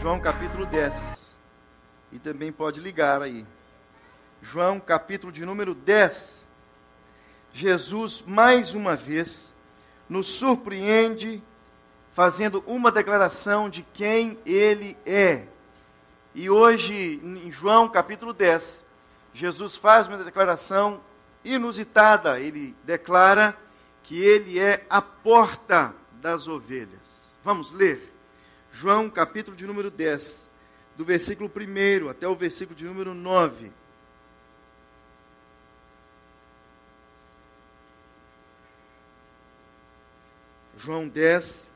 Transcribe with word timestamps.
João 0.00 0.20
capítulo 0.20 0.64
10. 0.64 1.28
E 2.12 2.20
também 2.20 2.52
pode 2.52 2.80
ligar 2.80 3.20
aí. 3.20 3.44
João 4.40 4.78
capítulo 4.78 5.32
de 5.32 5.44
número 5.44 5.74
10. 5.74 6.46
Jesus, 7.52 8.22
mais 8.24 8.74
uma 8.74 8.94
vez, 8.94 9.52
nos 10.08 10.28
surpreende 10.28 11.42
fazendo 12.12 12.62
uma 12.64 12.92
declaração 12.92 13.68
de 13.68 13.82
quem 13.92 14.38
ele 14.46 14.96
é. 15.04 15.46
E 16.32 16.48
hoje, 16.48 17.20
em 17.24 17.50
João 17.50 17.88
capítulo 17.88 18.32
10, 18.32 18.84
Jesus 19.34 19.76
faz 19.76 20.06
uma 20.06 20.18
declaração 20.18 21.00
inusitada. 21.44 22.38
Ele 22.38 22.72
declara 22.84 23.58
que 24.04 24.22
ele 24.22 24.60
é 24.60 24.86
a 24.88 25.02
porta 25.02 25.92
das 26.12 26.46
ovelhas. 26.46 27.00
Vamos 27.42 27.72
ler? 27.72 28.17
João 28.80 29.10
capítulo 29.10 29.56
de 29.56 29.66
número 29.66 29.90
10, 29.90 30.48
do 30.96 31.04
versículo 31.04 31.50
1 31.50 32.08
até 32.08 32.28
o 32.28 32.36
versículo 32.36 32.78
de 32.78 32.84
número 32.84 33.12
9. 33.12 33.72
João 40.76 41.08
10, 41.08 41.68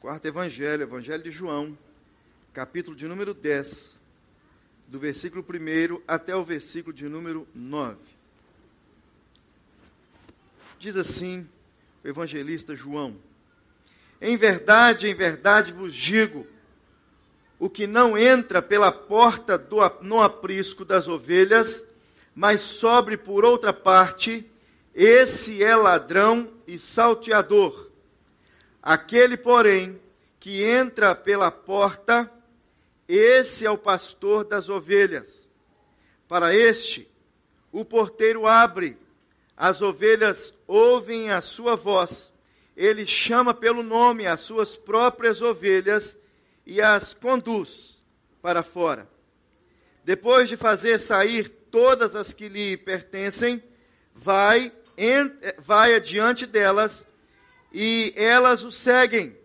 quarto 0.00 0.26
evangelho, 0.26 0.82
evangelho 0.82 1.22
de 1.22 1.30
João, 1.30 1.78
capítulo 2.52 2.96
de 2.96 3.06
número 3.06 3.32
10, 3.32 4.00
do 4.88 4.98
versículo 4.98 5.46
1 5.48 6.02
até 6.08 6.34
o 6.34 6.42
versículo 6.42 6.92
de 6.92 7.08
número 7.08 7.46
9. 7.54 8.00
Diz 10.80 10.96
assim 10.96 11.48
o 12.02 12.08
evangelista 12.08 12.74
João: 12.74 13.16
Em 14.20 14.36
verdade, 14.36 15.08
em 15.08 15.14
verdade 15.14 15.72
vos 15.72 15.94
digo, 15.94 16.46
o 17.58 17.70
que 17.70 17.86
não 17.86 18.16
entra 18.18 18.60
pela 18.60 18.92
porta 18.92 19.56
do, 19.56 19.78
no 20.02 20.20
aprisco 20.20 20.84
das 20.84 21.08
ovelhas, 21.08 21.84
mas 22.34 22.60
sobre 22.60 23.16
por 23.16 23.44
outra 23.44 23.72
parte, 23.72 24.50
esse 24.94 25.62
é 25.62 25.74
ladrão 25.74 26.52
e 26.66 26.78
salteador. 26.78 27.90
Aquele, 28.82 29.36
porém, 29.36 30.00
que 30.38 30.62
entra 30.62 31.14
pela 31.14 31.50
porta, 31.50 32.30
esse 33.08 33.64
é 33.64 33.70
o 33.70 33.78
pastor 33.78 34.44
das 34.44 34.68
ovelhas. 34.68 35.48
Para 36.28 36.54
este, 36.54 37.08
o 37.72 37.84
porteiro 37.84 38.46
abre, 38.46 38.98
as 39.56 39.80
ovelhas 39.80 40.52
ouvem 40.66 41.30
a 41.30 41.40
sua 41.40 41.76
voz. 41.76 42.30
Ele 42.76 43.06
chama 43.06 43.54
pelo 43.54 43.82
nome 43.82 44.26
as 44.26 44.40
suas 44.40 44.76
próprias 44.76 45.40
ovelhas 45.40 46.18
e 46.66 46.80
as 46.80 47.14
conduz 47.14 48.02
para 48.42 48.62
fora. 48.62 49.08
Depois 50.04 50.48
de 50.48 50.56
fazer 50.56 51.00
sair 51.00 51.48
todas 51.70 52.14
as 52.14 52.32
que 52.32 52.48
lhe 52.48 52.76
pertencem, 52.76 53.62
vai 54.14 54.72
vai 55.58 55.94
adiante 55.94 56.46
delas 56.46 57.06
e 57.72 58.12
elas 58.16 58.62
o 58.62 58.70
seguem, 58.70 59.36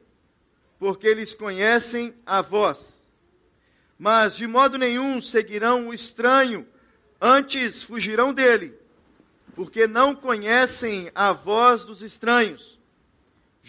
porque 0.77 1.07
eles 1.07 1.33
conhecem 1.33 2.13
a 2.25 2.41
voz. 2.41 3.03
Mas 3.97 4.35
de 4.35 4.45
modo 4.47 4.77
nenhum 4.77 5.21
seguirão 5.21 5.89
o 5.89 5.93
estranho, 5.93 6.67
antes 7.19 7.83
fugirão 7.83 8.33
dele, 8.33 8.77
porque 9.55 9.87
não 9.87 10.15
conhecem 10.15 11.11
a 11.13 11.31
voz 11.33 11.83
dos 11.83 12.01
estranhos. 12.01 12.78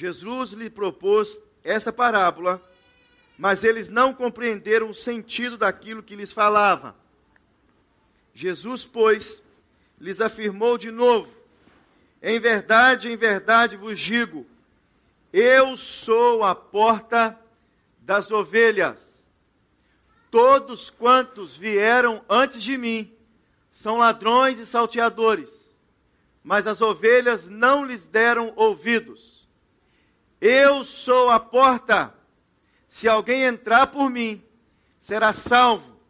Jesus 0.01 0.53
lhe 0.53 0.71
propôs 0.71 1.39
essa 1.63 1.93
parábola, 1.93 2.67
mas 3.37 3.63
eles 3.63 3.91
não 3.91 4.15
compreenderam 4.15 4.89
o 4.89 4.95
sentido 4.95 5.59
daquilo 5.59 6.03
que 6.03 6.17
lhes 6.17 6.33
falava. 6.33 6.97
Jesus, 8.33 8.87
pois, 8.87 9.43
lhes 10.01 10.23
afirmou 10.23 10.79
de 10.79 10.91
novo: 10.91 11.31
em 12.23 12.41
verdade, 12.41 13.13
em 13.13 13.17
verdade 13.17 13.77
vos 13.77 14.01
digo: 14.01 14.47
eu 15.31 15.77
sou 15.77 16.45
a 16.45 16.55
porta 16.55 17.39
das 18.01 18.31
ovelhas. 18.31 19.29
Todos 20.31 20.89
quantos 20.89 21.55
vieram 21.55 22.25
antes 22.27 22.63
de 22.63 22.79
mim 22.79 23.15
são 23.71 23.99
ladrões 23.99 24.59
e 24.59 24.65
salteadores, 24.65 25.51
mas 26.43 26.67
as 26.67 26.81
ovelhas 26.81 27.51
não 27.51 27.85
lhes 27.85 28.07
deram 28.07 28.55
ouvidos. 28.57 29.40
Eu 30.41 30.85
sou 30.85 31.29
a 31.29 31.39
porta. 31.39 32.15
Se 32.89 33.07
alguém 33.07 33.43
entrar 33.43 33.89
por 33.89 34.09
mim, 34.09 34.43
será 34.99 35.33
salvo, 35.33 36.01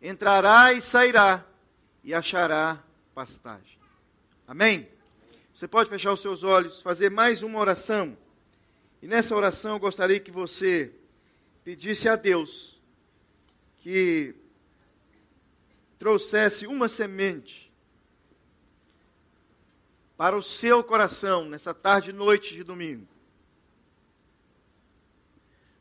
entrará 0.00 0.72
e 0.72 0.80
sairá 0.80 1.44
e 2.04 2.14
achará 2.14 2.82
pastagem. 3.14 3.78
Amém? 4.46 4.88
Você 5.54 5.68
pode 5.68 5.90
fechar 5.90 6.12
os 6.12 6.22
seus 6.22 6.44
olhos, 6.44 6.80
fazer 6.80 7.10
mais 7.10 7.42
uma 7.42 7.58
oração. 7.58 8.16
E 9.02 9.06
nessa 9.06 9.34
oração 9.34 9.72
eu 9.72 9.78
gostaria 9.80 10.20
que 10.20 10.30
você 10.30 10.92
pedisse 11.64 12.08
a 12.08 12.16
Deus 12.16 12.80
que 13.78 14.34
trouxesse 15.98 16.66
uma 16.66 16.88
semente 16.88 17.70
para 20.16 20.36
o 20.36 20.42
seu 20.42 20.82
coração 20.84 21.46
nessa 21.46 21.74
tarde 21.74 22.10
e 22.10 22.12
noite 22.14 22.54
de 22.54 22.62
domingo. 22.62 23.09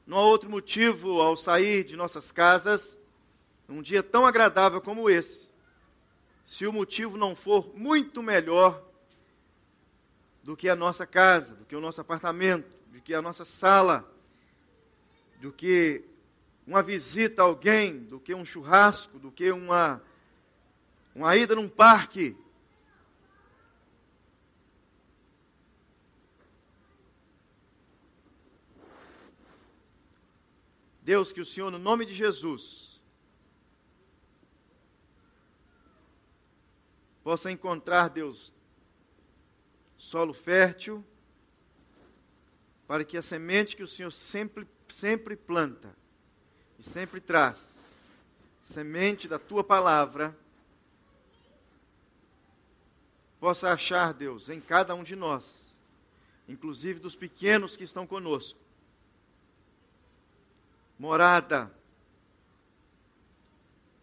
Não 0.10 0.18
há 0.18 0.24
outro 0.24 0.50
motivo 0.50 1.22
ao 1.22 1.38
sair 1.38 1.84
de 1.84 1.96
nossas 1.96 2.32
casas, 2.32 3.00
num 3.68 3.80
dia 3.80 4.02
tão 4.02 4.26
agradável 4.26 4.82
como 4.82 5.08
esse, 5.08 5.48
se 6.44 6.66
o 6.66 6.74
motivo 6.74 7.16
não 7.16 7.36
for 7.36 7.72
muito 7.76 8.24
melhor 8.24 8.84
do 10.42 10.58
que 10.58 10.68
a 10.68 10.76
nossa 10.76 11.06
casa, 11.06 11.54
do 11.54 11.64
que 11.64 11.76
o 11.76 11.80
nosso 11.80 12.02
apartamento, 12.02 12.76
do 12.88 13.00
que 13.00 13.14
a 13.14 13.22
nossa 13.22 13.46
sala, 13.46 14.12
do 15.40 15.54
que 15.54 16.04
uma 16.66 16.82
visita 16.82 17.44
a 17.44 17.46
alguém, 17.46 18.00
do 18.00 18.20
que 18.20 18.34
um 18.34 18.44
churrasco, 18.44 19.20
do 19.20 19.32
que 19.32 19.52
uma, 19.52 20.02
uma 21.14 21.38
ida 21.38 21.54
num 21.54 21.70
parque. 21.70 22.36
Deus, 31.10 31.34
que 31.34 31.42
o 31.42 31.46
Senhor, 31.46 31.72
no 31.72 31.80
nome 31.80 32.06
de 32.06 32.14
Jesus, 32.14 33.02
possa 37.24 37.52
encontrar, 37.52 38.10
Deus, 38.10 38.54
solo 39.98 40.36
fértil, 40.36 41.04
para 42.86 43.04
que 43.04 43.18
a 43.18 43.24
semente 43.24 43.76
que 43.76 43.82
o 43.82 43.88
Senhor 43.88 44.12
sempre, 44.12 44.68
sempre 44.88 45.36
planta 45.36 45.98
e 46.78 46.84
sempre 46.84 47.20
traz, 47.20 47.80
semente 48.62 49.28
da 49.28 49.40
tua 49.40 49.64
palavra, 49.64 50.38
possa 53.40 53.74
achar, 53.74 54.14
Deus, 54.14 54.48
em 54.48 54.62
cada 54.62 54.94
um 54.94 55.04
de 55.04 55.16
nós, 55.16 55.76
inclusive 56.48 57.00
dos 57.00 57.16
pequenos 57.16 57.76
que 57.76 57.84
estão 57.84 58.06
conosco, 58.06 58.69
morada. 61.00 61.74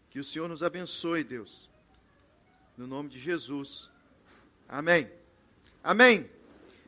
Que 0.09 0.19
o 0.19 0.25
Senhor 0.25 0.49
nos 0.49 0.63
abençoe, 0.63 1.23
Deus. 1.23 1.71
No 2.77 2.87
nome 2.87 3.11
de 3.11 3.21
Jesus. 3.21 3.91
Amém. 4.67 5.11
Amém? 5.85 6.29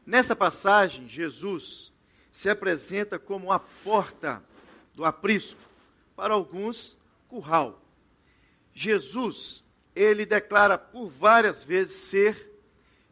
Nessa 0.06 0.34
passagem, 0.34 1.06
Jesus 1.06 1.92
se 2.32 2.48
apresenta 2.48 3.18
como 3.18 3.52
a 3.52 3.60
porta 3.60 4.42
do 4.94 5.04
aprisco, 5.04 5.60
para 6.16 6.34
alguns, 6.34 6.96
curral. 7.28 7.80
Jesus, 8.72 9.62
ele 9.94 10.24
declara 10.24 10.78
por 10.78 11.08
várias 11.08 11.62
vezes 11.62 11.96
ser, 11.96 12.50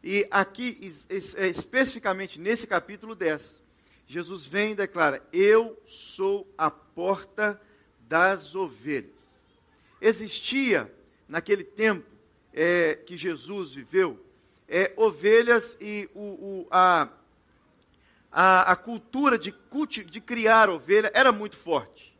e 0.03 0.27
aqui, 0.31 0.93
é, 1.09 1.47
especificamente 1.47 2.39
nesse 2.39 2.65
capítulo 2.65 3.15
10, 3.15 3.61
Jesus 4.07 4.47
vem 4.47 4.71
e 4.71 4.75
declara: 4.75 5.21
Eu 5.33 5.77
sou 5.85 6.51
a 6.57 6.71
porta 6.71 7.59
das 7.99 8.55
ovelhas. 8.55 9.11
Existia, 9.99 10.91
naquele 11.27 11.63
tempo 11.63 12.07
é, 12.53 12.95
que 12.95 13.17
Jesus 13.17 13.73
viveu, 13.73 14.23
é, 14.67 14.93
ovelhas 14.95 15.77
e 15.81 16.09
o, 16.13 16.21
o, 16.21 16.67
a, 16.71 17.09
a, 18.31 18.71
a, 18.71 18.75
cultura 18.75 19.37
de, 19.37 19.51
culti, 19.51 20.03
de 20.03 20.21
criar 20.21 20.69
ovelha 20.69 21.11
era 21.13 21.31
muito 21.31 21.57
forte. 21.57 22.17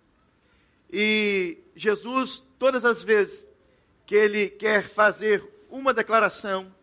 E 0.92 1.58
Jesus, 1.76 2.44
todas 2.60 2.84
as 2.84 3.02
vezes 3.02 3.46
que 4.06 4.16
ele 4.16 4.50
quer 4.50 4.84
fazer 4.84 5.44
uma 5.70 5.94
declaração, 5.94 6.74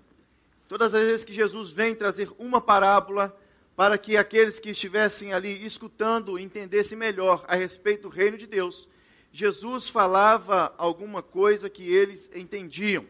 todas 0.68 0.94
as 0.94 1.04
vezes 1.04 1.24
que 1.24 1.32
Jesus 1.32 1.70
vem 1.70 1.94
trazer 1.94 2.30
uma 2.38 2.60
parábola, 2.60 3.36
para 3.76 3.98
que 3.98 4.16
aqueles 4.16 4.60
que 4.60 4.70
estivessem 4.70 5.32
ali 5.32 5.64
escutando 5.64 6.38
entendessem 6.38 6.96
melhor 6.96 7.44
a 7.48 7.56
respeito 7.56 8.02
do 8.02 8.08
reino 8.08 8.38
de 8.38 8.46
Deus, 8.46 8.88
Jesus 9.32 9.88
falava 9.88 10.72
alguma 10.78 11.22
coisa 11.22 11.68
que 11.68 11.92
eles 11.92 12.30
entendiam. 12.34 13.04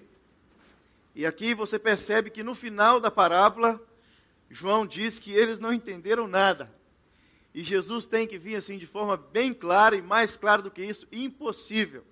E 1.15 1.27
aqui 1.27 1.55
você 1.55 1.79
percebe 1.79 2.31
que 2.31 2.43
no 2.43 2.55
final 2.55 2.99
da 2.99 3.11
parábola, 3.11 3.81
João 4.51 4.87
diz 4.87 5.19
que 5.19 5.33
eles 5.33 5.59
não 5.59 5.73
entenderam 5.73 6.27
nada. 6.27 6.73
E 7.55 7.63
Jesus 7.63 8.07
tem 8.07 8.27
que 8.27 8.39
vir 8.39 8.57
assim 8.57 8.79
de 8.79 8.87
forma 8.87 9.17
bem 9.17 9.53
clara 9.53 9.95
e 9.95 10.03
mais 10.03 10.35
clara 10.35 10.63
do 10.63 10.71
que 10.71 10.83
isso, 10.83 11.07
impossível. 11.13 12.03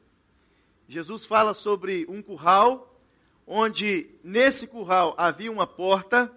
Jesus 0.86 1.24
fala 1.24 1.54
sobre 1.54 2.06
um 2.08 2.20
curral, 2.20 2.94
onde 3.46 4.10
nesse 4.22 4.66
curral 4.66 5.14
havia 5.16 5.50
uma 5.50 5.66
porta 5.66 6.30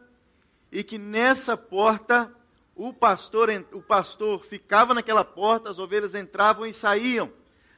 e 0.75 0.83
que 0.83 0.97
nessa 0.97 1.55
porta 1.55 2.29
o 2.75 2.91
pastor, 2.91 3.49
o 3.71 3.81
pastor 3.81 4.43
ficava 4.43 4.93
naquela 4.93 5.23
porta, 5.23 5.69
as 5.69 5.79
ovelhas 5.79 6.13
entravam 6.13 6.65
e 6.65 6.73
saíam. 6.73 7.31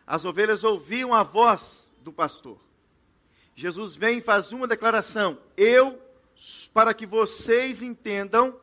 As 0.07 0.25
ovelhas 0.25 0.63
ouviam 0.63 1.13
a 1.13 1.21
voz 1.21 1.88
do 2.01 2.11
pastor. 2.11 2.59
Jesus 3.55 3.95
vem 3.95 4.17
e 4.17 4.21
faz 4.21 4.51
uma 4.51 4.67
declaração: 4.67 5.38
Eu, 5.55 6.01
para 6.73 6.91
que 6.91 7.05
vocês 7.05 7.83
entendam, 7.83 8.59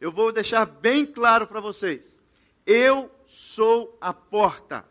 eu 0.00 0.12
vou 0.12 0.30
deixar 0.30 0.64
bem 0.66 1.04
claro 1.04 1.44
para 1.44 1.58
vocês. 1.58 2.20
Eu 2.64 3.10
sou 3.26 3.98
a 4.00 4.12
porta. 4.14 4.86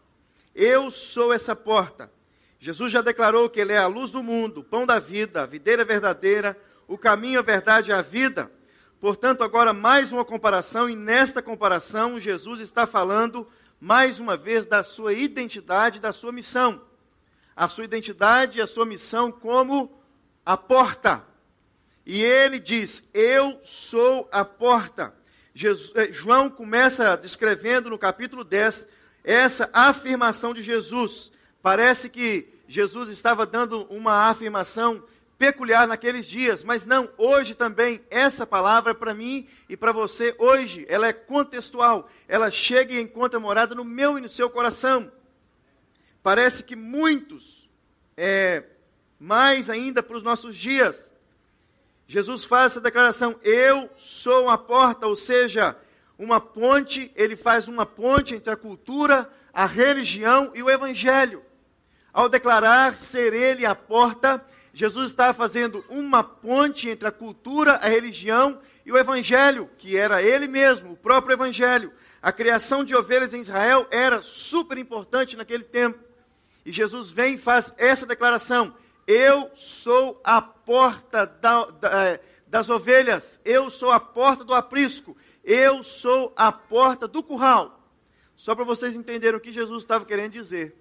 Eu 0.53 0.91
sou 0.91 1.31
essa 1.31 1.55
porta. 1.55 2.11
Jesus 2.59 2.91
já 2.91 3.01
declarou 3.01 3.49
que 3.49 3.61
Ele 3.61 3.71
é 3.71 3.77
a 3.77 3.87
luz 3.87 4.11
do 4.11 4.21
mundo, 4.21 4.59
o 4.59 4.63
pão 4.63 4.85
da 4.85 4.99
vida, 4.99 5.43
a 5.43 5.45
videira 5.45 5.85
verdadeira, 5.85 6.59
o 6.85 6.97
caminho, 6.97 7.39
a 7.39 7.43
verdade 7.43 7.89
e 7.89 7.93
a 7.93 8.01
vida. 8.01 8.51
Portanto, 9.03 9.43
agora 9.43 9.73
mais 9.73 10.13
uma 10.13 10.23
comparação, 10.23 10.89
e 10.89 10.95
nesta 10.95 11.41
comparação, 11.41 12.21
Jesus 12.21 12.61
está 12.61 12.87
falando 12.87 13.45
mais 13.77 14.17
uma 14.17 14.37
vez 14.37 14.65
da 14.65 14.81
sua 14.81 15.11
identidade, 15.11 15.99
da 15.99 16.13
sua 16.13 16.31
missão. 16.31 16.81
A 17.53 17.67
sua 17.67 17.83
identidade 17.83 18.59
e 18.59 18.61
a 18.61 18.65
sua 18.65 18.85
missão 18.85 19.29
como 19.29 19.91
a 20.45 20.55
porta. 20.55 21.21
E 22.05 22.23
ele 22.23 22.59
diz: 22.59 23.03
Eu 23.13 23.59
sou 23.61 24.29
a 24.31 24.45
porta. 24.45 25.13
Jesus, 25.53 25.91
eh, 25.95 26.09
João 26.09 26.49
começa 26.49 27.17
descrevendo 27.17 27.89
no 27.89 27.99
capítulo 27.99 28.41
10 28.41 28.87
essa 29.21 29.69
afirmação 29.73 30.53
de 30.53 30.61
Jesus. 30.61 31.29
Parece 31.61 32.09
que 32.09 32.53
Jesus 32.69 33.09
estava 33.09 33.45
dando 33.45 33.83
uma 33.89 34.29
afirmação 34.29 35.03
peculiar 35.37 35.87
naqueles 35.87 36.25
dias, 36.25 36.63
mas 36.63 36.85
não, 36.85 37.09
hoje 37.17 37.53
também 37.53 38.01
essa 38.09 38.45
palavra 38.45 38.95
para 38.95 39.13
mim 39.13 39.47
e 39.67 39.75
para 39.75 39.91
você 39.91 40.35
hoje, 40.37 40.85
ela 40.87 41.07
é 41.07 41.13
contextual, 41.13 42.09
ela 42.27 42.49
chega 42.49 42.93
e 42.93 43.01
encontra 43.01 43.39
morada 43.39 43.75
no 43.75 43.83
meu 43.83 44.17
e 44.17 44.21
no 44.21 44.29
seu 44.29 44.49
coração. 44.49 45.11
Parece 46.21 46.63
que 46.63 46.75
muitos, 46.75 47.69
é, 48.15 48.63
mais 49.19 49.69
ainda 49.69 50.01
para 50.01 50.15
os 50.15 50.23
nossos 50.23 50.55
dias, 50.55 51.13
Jesus 52.07 52.45
faz 52.45 52.73
essa 52.73 52.81
declaração: 52.81 53.37
Eu 53.43 53.89
sou 53.97 54.49
a 54.49 54.57
porta, 54.57 55.07
ou 55.07 55.15
seja, 55.15 55.75
uma 56.17 56.39
ponte, 56.39 57.11
ele 57.15 57.35
faz 57.35 57.67
uma 57.67 57.85
ponte 57.85 58.35
entre 58.35 58.51
a 58.51 58.57
cultura, 58.57 59.29
a 59.53 59.65
religião 59.65 60.51
e 60.53 60.63
o 60.63 60.69
evangelho. 60.69 61.43
Ao 62.13 62.29
declarar 62.29 62.97
ser 62.97 63.33
ele 63.33 63.65
a 63.65 63.73
porta, 63.73 64.43
Jesus 64.73 65.11
estava 65.11 65.35
fazendo 65.35 65.85
uma 65.87 66.23
ponte 66.23 66.89
entre 66.89 67.07
a 67.07 67.11
cultura, 67.11 67.73
a 67.73 67.87
religião 67.87 68.59
e 68.83 68.91
o 68.91 68.97
evangelho, 68.97 69.69
que 69.77 69.95
era 69.95 70.23
ele 70.23 70.47
mesmo, 70.47 70.93
o 70.93 70.97
próprio 70.97 71.35
evangelho. 71.35 71.93
A 72.19 72.31
criação 72.31 72.83
de 72.83 72.95
ovelhas 72.95 73.35
em 73.35 73.39
Israel 73.39 73.85
era 73.91 74.23
super 74.23 74.79
importante 74.79 75.37
naquele 75.37 75.63
tempo. 75.63 75.99
E 76.65 76.71
Jesus 76.71 77.11
vem 77.11 77.35
e 77.35 77.37
faz 77.37 77.71
essa 77.77 78.07
declaração: 78.07 78.75
Eu 79.05 79.51
sou 79.53 80.19
a 80.23 80.41
porta 80.41 81.27
da, 81.27 81.65
da, 81.65 82.05
é, 82.05 82.19
das 82.47 82.67
ovelhas, 82.67 83.39
eu 83.45 83.69
sou 83.69 83.91
a 83.91 83.99
porta 83.99 84.43
do 84.43 84.55
aprisco, 84.55 85.15
eu 85.43 85.83
sou 85.83 86.33
a 86.35 86.51
porta 86.51 87.07
do 87.07 87.21
curral. 87.21 87.79
Só 88.35 88.55
para 88.55 88.65
vocês 88.65 88.95
entenderem 88.95 89.37
o 89.37 89.41
que 89.41 89.51
Jesus 89.51 89.83
estava 89.83 90.03
querendo 90.03 90.31
dizer. 90.31 90.75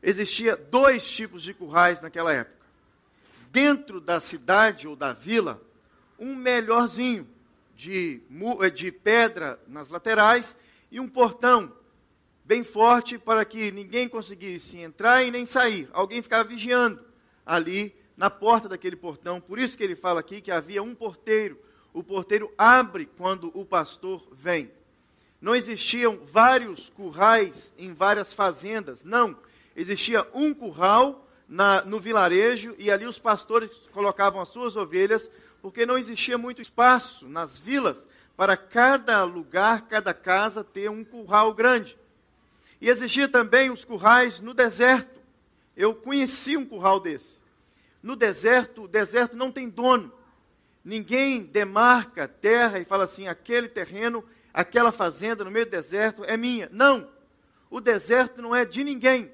Existia 0.00 0.54
dois 0.54 1.10
tipos 1.10 1.42
de 1.42 1.52
currais 1.52 2.00
naquela 2.00 2.32
época 2.32 2.56
dentro 3.50 4.00
da 4.00 4.20
cidade 4.20 4.86
ou 4.86 4.96
da 4.96 5.12
vila 5.12 5.60
um 6.18 6.34
melhorzinho 6.34 7.28
de, 7.74 8.22
eh, 8.62 8.70
de 8.70 8.90
pedra 8.90 9.60
nas 9.66 9.88
laterais 9.88 10.56
e 10.90 10.98
um 10.98 11.08
portão 11.08 11.72
bem 12.44 12.62
forte 12.62 13.18
para 13.18 13.44
que 13.44 13.70
ninguém 13.70 14.08
conseguisse 14.08 14.78
entrar 14.78 15.22
e 15.22 15.30
nem 15.30 15.44
sair. 15.44 15.88
Alguém 15.92 16.22
ficava 16.22 16.48
vigiando 16.48 17.04
ali 17.44 17.94
na 18.16 18.30
porta 18.30 18.68
daquele 18.68 18.96
portão. 18.96 19.40
Por 19.40 19.58
isso 19.58 19.76
que 19.76 19.84
ele 19.84 19.96
fala 19.96 20.20
aqui 20.20 20.40
que 20.40 20.50
havia 20.50 20.82
um 20.82 20.94
porteiro. 20.94 21.58
O 21.92 22.02
porteiro 22.02 22.52
abre 22.56 23.06
quando 23.16 23.50
o 23.52 23.64
pastor 23.64 24.26
vem. 24.32 24.70
Não 25.40 25.54
existiam 25.54 26.20
vários 26.24 26.88
currais 26.88 27.74
em 27.76 27.92
várias 27.92 28.32
fazendas, 28.32 29.04
não. 29.04 29.36
Existia 29.74 30.26
um 30.32 30.54
curral 30.54 31.25
na, 31.48 31.82
no 31.82 31.98
vilarejo 31.98 32.74
e 32.78 32.90
ali 32.90 33.06
os 33.06 33.18
pastores 33.18 33.70
colocavam 33.92 34.40
as 34.40 34.48
suas 34.48 34.76
ovelhas, 34.76 35.30
porque 35.62 35.86
não 35.86 35.98
existia 35.98 36.36
muito 36.36 36.60
espaço 36.60 37.28
nas 37.28 37.58
vilas 37.58 38.06
para 38.36 38.56
cada 38.56 39.24
lugar, 39.24 39.82
cada 39.88 40.12
casa 40.12 40.62
ter 40.62 40.90
um 40.90 41.04
curral 41.04 41.54
grande. 41.54 41.96
E 42.80 42.88
existia 42.88 43.28
também 43.28 43.70
os 43.70 43.84
currais 43.84 44.40
no 44.40 44.52
deserto. 44.52 45.16
Eu 45.76 45.94
conheci 45.94 46.56
um 46.56 46.66
curral 46.66 47.00
desse. 47.00 47.36
No 48.02 48.14
deserto, 48.14 48.84
o 48.84 48.88
deserto 48.88 49.36
não 49.36 49.50
tem 49.50 49.68
dono. 49.68 50.12
Ninguém 50.84 51.42
demarca 51.42 52.28
terra 52.28 52.78
e 52.78 52.84
fala 52.84 53.04
assim: 53.04 53.26
aquele 53.26 53.68
terreno, 53.68 54.22
aquela 54.52 54.92
fazenda 54.92 55.42
no 55.42 55.50
meio 55.50 55.66
do 55.66 55.70
deserto 55.70 56.22
é 56.24 56.36
minha. 56.36 56.68
Não. 56.70 57.08
O 57.70 57.80
deserto 57.80 58.40
não 58.40 58.54
é 58.54 58.64
de 58.64 58.84
ninguém. 58.84 59.32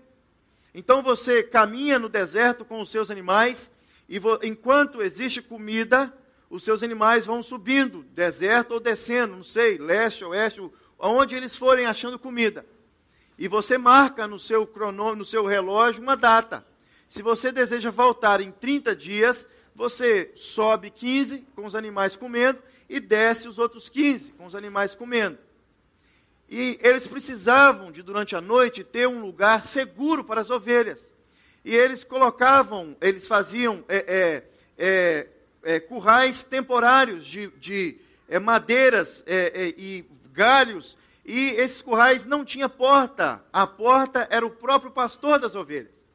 Então 0.75 1.03
você 1.03 1.43
caminha 1.43 1.99
no 1.99 2.09
deserto 2.09 2.65
com 2.65 2.81
os 2.81 2.91
seus 2.91 3.11
animais, 3.11 3.71
e 4.09 4.21
enquanto 4.43 5.03
existe 5.03 5.43
comida, 5.43 6.13
os 6.49 6.63
seus 6.63 6.83
animais 6.83 7.27
vão 7.27 7.43
subindo, 7.43 8.05
deserto 8.15 8.73
ou 8.73 8.81
descendo, 8.81 9.37
não 9.37 9.43
sei, 9.43 9.79
leste, 9.79 10.25
oeste, 10.25 10.61
aonde 10.99 11.35
eles 11.35 11.57
forem 11.57 11.87
achando 11.87 12.19
comida. 12.19 12.65
E 13.39 13.49
você 13.49 13.77
marca 13.77 14.27
no 14.27 14.39
seu 14.39 14.67
cronômetro, 14.67 15.19
no 15.19 15.25
seu 15.25 15.45
relógio 15.45 16.03
uma 16.03 16.17
data. 16.17 16.65
Se 17.09 17.23
você 17.23 17.51
deseja 17.51 17.91
voltar 17.91 18.41
em 18.41 18.51
30 18.51 18.95
dias, 18.95 19.47
você 19.75 20.33
sobe 20.37 20.91
15 20.91 21.47
com 21.55 21.65
os 21.65 21.75
animais 21.75 22.17
comendo 22.17 22.59
e 22.89 23.01
desce 23.01 23.49
os 23.49 23.59
outros 23.59 23.89
15 23.89 24.33
com 24.33 24.47
os 24.47 24.55
animais 24.55 24.95
comendo. 24.95 25.39
E 26.55 26.79
eles 26.83 27.07
precisavam 27.09 27.91
de, 27.91 28.03
durante 28.03 28.37
a 28.37 28.41
noite, 28.43 28.85
ter 28.85 29.09
um 29.09 29.23
lugar 29.23 29.65
seguro 29.65 30.23
para 30.23 30.43
as 30.43 30.51
ovelhas. 30.51 31.01
E 31.65 31.75
eles 31.75 32.05
colocavam, 32.05 32.95
eles 33.01 33.27
faziam 33.27 33.83
é, 33.89 33.97
é, 34.07 34.45
é, 34.77 35.29
é 35.63 35.81
currais 35.81 36.43
temporários 36.43 37.25
de, 37.25 37.47
de 37.53 37.97
é, 38.29 38.39
madeiras 38.39 39.25
é, 39.27 39.73
e 39.79 40.05
galhos. 40.31 40.99
E 41.25 41.53
esses 41.53 41.81
currais 41.81 42.27
não 42.27 42.45
tinham 42.45 42.69
porta. 42.69 43.43
A 43.51 43.67
porta 43.67 44.29
era 44.31 44.45
o 44.45 44.51
próprio 44.51 44.91
pastor 44.91 45.39
das 45.39 45.55
ovelhas. 45.55 46.07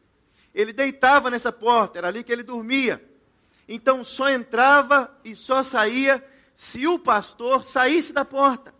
Ele 0.53 0.71
deitava 0.71 1.31
nessa 1.31 1.51
porta, 1.51 1.97
era 1.97 2.09
ali 2.09 2.23
que 2.23 2.31
ele 2.31 2.43
dormia. 2.43 3.03
Então 3.67 4.03
só 4.03 4.29
entrava 4.29 5.11
e 5.25 5.35
só 5.35 5.63
saía 5.63 6.23
se 6.53 6.85
o 6.85 6.99
pastor 6.99 7.65
saísse 7.65 8.13
da 8.13 8.23
porta. 8.23 8.76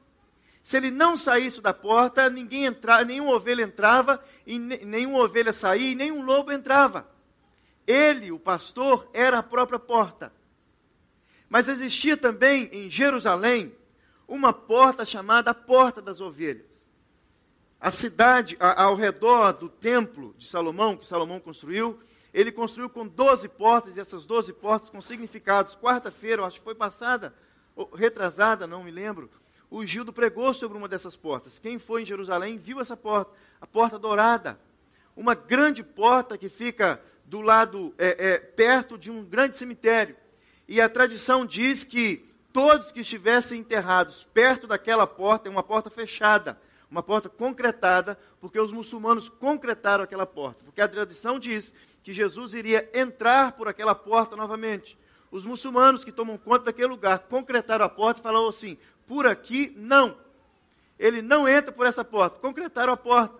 Se 0.68 0.76
ele 0.76 0.92
não 0.92 1.16
saísse 1.16 1.62
da 1.62 1.74
porta, 1.74 2.30
ninguém 2.30 2.66
entrava, 2.66 3.06
nenhuma 3.06 3.32
ovelha 3.32 3.64
entrava, 3.64 4.22
e 4.46 4.60
nenhuma 4.60 5.20
ovelha 5.20 5.54
saía, 5.54 5.92
e 5.92 5.96
nenhum 5.96 6.26
lobo 6.26 6.52
entrava. 6.52 7.08
Ele, 7.88 8.34
o 8.34 8.38
pastor, 8.38 9.10
era 9.14 9.40
a 9.40 9.44
própria 9.44 9.80
porta. 9.80 10.30
Mas 11.48 11.70
existia 11.70 12.18
também 12.18 12.68
em 12.74 12.90
Jerusalém 12.90 13.74
uma 14.28 14.52
porta 14.52 15.06
chamada 15.06 15.54
Porta 15.54 16.02
das 16.02 16.20
Ovelhas. 16.20 16.68
A 17.80 17.90
cidade 17.90 18.58
ao 18.60 18.94
redor 18.98 19.54
do 19.54 19.70
templo 19.70 20.36
de 20.38 20.48
Salomão, 20.48 20.98
que 20.98 21.06
Salomão 21.06 21.40
construiu, 21.40 21.98
ele 22.34 22.52
construiu 22.52 22.90
com 22.90 23.08
12 23.08 23.48
portas, 23.48 23.96
e 23.96 24.02
essas 24.02 24.26
12 24.26 24.52
portas 24.52 24.90
com 24.90 25.00
significados. 25.02 25.78
Quarta-feira, 25.78 26.44
acho 26.44 26.58
que 26.60 26.66
foi 26.66 26.76
passada, 26.76 27.34
retrasada, 27.96 28.68
não 28.68 28.84
me 28.84 28.92
lembro, 28.92 29.30
o 29.70 29.86
Gildo 29.86 30.14
pregou 30.14 30.54
sobre 30.54 30.78
uma 30.78 30.88
dessas 30.88 31.16
portas. 31.16 31.60
Quem 31.60 31.78
foi 31.78 32.02
em 32.02 32.06
Jerusalém 32.06 32.58
viu 32.58 32.80
essa 32.80 32.96
porta, 32.96 33.32
a 33.60 33.68
porta 33.68 34.00
dourada. 34.00 34.60
Uma 35.16 35.36
grande 35.36 35.84
porta 35.84 36.38
que 36.38 36.48
fica 36.48 37.02
do 37.26 37.42
lado, 37.42 37.94
é, 37.98 38.34
é, 38.34 38.38
perto 38.38 38.98
de 38.98 39.12
um 39.12 39.24
grande 39.24 39.56
cemitério. 39.56 40.16
E 40.68 40.80
a 40.80 40.88
tradição 40.88 41.46
diz 41.46 41.84
que 41.84 42.26
todos 42.54 42.92
que 42.92 43.02
estivessem 43.02 43.60
enterrados 43.60 44.28
perto 44.34 44.68
daquela 44.68 45.06
porta, 45.06 45.50
é 45.50 45.52
uma 45.52 45.64
porta 45.64 45.90
fechada, 45.90 46.60
uma 46.90 47.04
porta 47.04 47.28
concretada, 47.28 48.18
porque 48.40 48.60
os 48.60 48.72
muçulmanos 48.72 49.28
concretaram 49.28 50.04
aquela 50.04 50.26
porta. 50.26 50.64
Porque 50.64 50.82
a 50.82 50.88
tradição 50.88 51.38
diz 51.38 51.74
que 52.02 52.14
Jesus 52.14 52.54
iria 52.54 52.90
entrar 52.94 53.52
por 53.52 53.68
aquela 53.68 53.94
porta 53.94 54.36
novamente. 54.36 54.98
Os 55.30 55.44
muçulmanos 55.44 56.06
que 56.06 56.12
tomam 56.12 56.38
conta 56.38 56.66
daquele 56.66 56.88
lugar 56.88 57.20
concretaram 57.20 57.86
a 57.86 57.90
porta 57.90 58.22
e 58.22 58.24
falaram 58.24 58.48
assim: 58.48 58.78
por 59.08 59.26
aqui 59.26 59.74
não. 59.78 60.18
Ele 61.00 61.22
não 61.22 61.48
entra 61.48 61.72
por 61.72 61.86
essa 61.86 62.04
porta. 62.04 62.40
Concretaram 62.40 62.94
a 62.94 62.98
porta. 62.98 63.36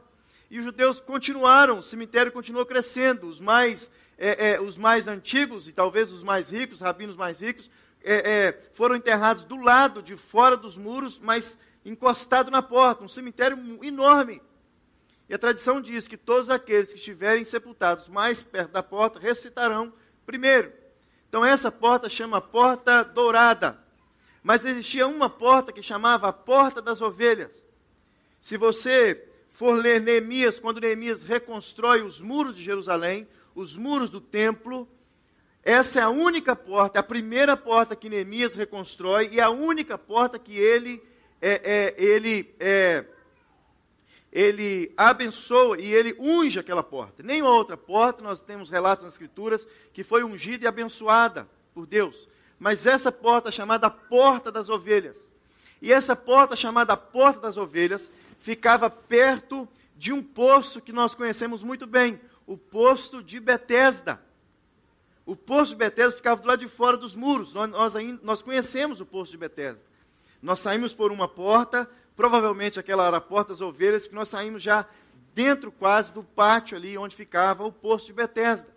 E 0.50 0.60
os 0.60 0.66
judeus 0.66 1.00
continuaram, 1.00 1.80
o 1.80 1.84
cemitério 1.84 2.32
continuou 2.32 2.66
crescendo. 2.66 3.28
Os 3.28 3.40
mais, 3.40 3.92
é, 4.18 4.52
é, 4.52 4.62
os 4.62 4.78
mais 4.78 5.08
antigos 5.08 5.68
e 5.68 5.74
talvez 5.74 6.12
os 6.12 6.24
mais 6.24 6.50
ricos, 6.50 6.76
os 6.76 6.82
rabinos 6.82 7.16
mais 7.16 7.42
ricos, 7.42 7.70
é, 8.04 8.48
é 8.48 8.70
foram 8.74 8.96
enterrados 8.96 9.44
do 9.44 9.58
lado 9.58 10.02
de 10.02 10.16
fora 10.16 10.56
dos 10.56 10.78
muros, 10.78 11.20
mas 11.20 11.58
encostado 11.84 12.50
na 12.50 12.62
porta. 12.62 13.04
Um 13.04 13.10
cemitério 13.10 13.58
enorme. 13.84 14.42
E 15.28 15.34
a 15.34 15.38
tradição 15.38 15.82
diz 15.82 16.08
que 16.08 16.16
todos 16.16 16.50
aqueles 16.50 16.94
que 16.94 17.00
estiverem 17.00 17.44
sepultados 17.44 18.08
mais 18.08 18.42
perto 18.42 18.72
da 18.72 18.82
porta 18.82 19.20
recitarão 19.20 19.92
primeiro. 20.26 20.72
Então 21.28 21.44
essa 21.44 21.70
porta 21.70 22.08
chama 22.08 22.40
Porta 22.40 23.04
Dourada. 23.04 23.87
Mas 24.48 24.64
existia 24.64 25.06
uma 25.06 25.30
porta 25.30 25.74
que 25.74 25.84
chamava 25.84 26.30
a 26.30 26.32
Porta 26.32 26.82
das 26.82 27.02
Ovelhas. 27.02 27.52
Se 28.40 28.56
você 28.56 29.28
for 29.50 29.74
ler 29.74 30.00
Neemias, 30.00 30.58
quando 30.58 30.80
Neemias 30.80 31.22
reconstrói 31.22 32.02
os 32.02 32.22
muros 32.22 32.56
de 32.56 32.64
Jerusalém, 32.64 33.28
os 33.54 33.76
muros 33.76 34.10
do 34.10 34.22
templo, 34.22 34.88
essa 35.62 36.00
é 36.00 36.02
a 36.02 36.08
única 36.08 36.56
porta, 36.56 36.98
a 36.98 37.04
primeira 37.04 37.58
porta 37.58 37.94
que 37.94 38.08
Neemias 38.08 38.56
reconstrói 38.56 39.28
e 39.34 39.42
a 39.42 39.50
única 39.50 39.98
porta 39.98 40.40
que 40.40 40.58
ele, 40.58 41.04
é, 41.42 41.62
é, 41.66 41.96
ele, 42.02 42.56
é, 42.58 43.04
ele 44.32 44.94
abençoa 44.96 45.78
e 45.78 45.94
ele 45.94 46.16
unge 46.18 46.58
aquela 46.58 46.84
porta. 46.84 47.22
Nenhuma 47.22 47.52
outra 47.52 47.76
porta, 47.76 48.24
nós 48.24 48.42
temos 48.42 48.70
relatos 48.70 49.04
nas 49.04 49.16
Escrituras, 49.16 49.68
que 49.92 50.06
foi 50.06 50.24
ungida 50.24 50.64
e 50.64 50.68
abençoada 50.70 51.50
por 51.74 51.86
Deus. 51.86 52.30
Mas 52.60 52.86
essa 52.86 53.12
porta 53.12 53.52
chamada 53.52 53.90
Porta 53.90 54.52
das 54.52 54.70
Ovelhas. 54.70 55.18
E 55.82 55.92
essa 55.94 56.16
porta 56.16 56.56
chamada 56.56 56.98
Porta 56.98 57.42
das 57.42 57.58
Ovelhas 57.58 58.12
ficava 58.40 58.90
perto 58.90 59.68
de 59.96 60.12
um 60.12 60.22
poço 60.22 60.82
que 60.82 60.92
nós 60.92 61.16
conhecemos 61.16 61.64
muito 61.64 61.88
bem, 61.88 62.20
o 62.46 62.58
poço 62.58 63.24
de 63.24 63.40
Betesda. 63.40 64.22
O 65.26 65.36
poço 65.36 65.72
de 65.72 65.78
Betesda 65.78 66.16
ficava 66.16 66.42
do 66.42 66.48
lado 66.48 66.60
de 66.60 66.68
fora 66.68 66.96
dos 66.96 67.16
muros. 67.16 67.52
Nós, 67.52 67.70
nós, 67.70 67.94
nós 68.24 68.42
conhecemos 68.42 69.02
o 69.02 69.06
poço 69.06 69.32
de 69.32 69.38
Betesda. 69.38 69.82
Nós 70.42 70.60
saímos 70.60 70.94
por 70.94 71.12
uma 71.12 71.28
porta, 71.28 71.90
provavelmente 72.16 72.80
aquela 72.80 73.06
era 73.08 73.18
a 73.18 73.22
porta 73.22 73.52
das 73.52 73.62
ovelhas, 73.62 74.08
que 74.08 74.16
nós 74.16 74.30
saímos 74.30 74.62
já 74.62 74.86
dentro 75.34 75.72
quase 75.72 76.12
do 76.12 76.24
pátio 76.24 76.78
ali 76.78 76.98
onde 76.98 77.16
ficava 77.16 77.66
o 77.66 77.72
poço 77.72 78.06
de 78.06 78.14
Betesda. 78.14 78.70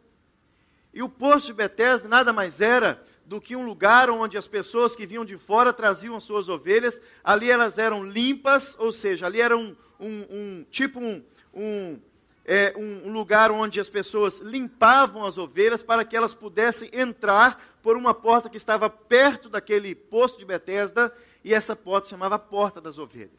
E 0.93 1.03
o 1.03 1.09
poço 1.09 1.47
de 1.47 1.53
Betesda 1.53 2.09
nada 2.09 2.33
mais 2.33 2.61
era 2.61 3.03
do 3.31 3.41
que 3.41 3.55
um 3.55 3.65
lugar 3.65 4.11
onde 4.11 4.37
as 4.37 4.49
pessoas 4.49 4.97
que 4.97 5.07
vinham 5.07 5.25
de 5.25 5.39
fora 5.39 5.73
traziam 5.73 6.17
as 6.17 6.25
suas 6.25 6.49
ovelhas. 6.49 7.01
Ali 7.23 7.49
elas 7.49 7.79
eram 7.79 8.05
limpas, 8.05 8.75
ou 8.77 8.93
seja, 8.93 9.27
ali 9.27 9.41
era 9.41 9.57
um, 9.57 9.77
um, 10.01 10.27
um 10.29 10.67
tipo 10.69 10.99
um, 10.99 11.23
um, 11.55 12.01
é, 12.45 12.75
um 12.77 13.13
lugar 13.13 13.53
onde 13.53 13.79
as 13.79 13.89
pessoas 13.89 14.41
limpavam 14.41 15.25
as 15.25 15.39
ovelhas 15.39 15.81
para 15.81 16.05
que 16.05 16.17
elas 16.17 16.35
pudessem 16.35 16.91
entrar 16.93 17.79
por 17.81 17.97
uma 17.97 18.13
porta 18.13 18.51
que 18.51 18.57
estava 18.57 18.91
perto 18.91 19.49
daquele 19.49 19.95
poço 19.95 20.37
de 20.37 20.45
Betesda, 20.45 21.15
e 21.45 21.55
essa 21.55 21.77
porta 21.77 22.07
se 22.07 22.11
chamava 22.11 22.37
Porta 22.37 22.81
das 22.81 22.99
Ovelhas. 22.99 23.31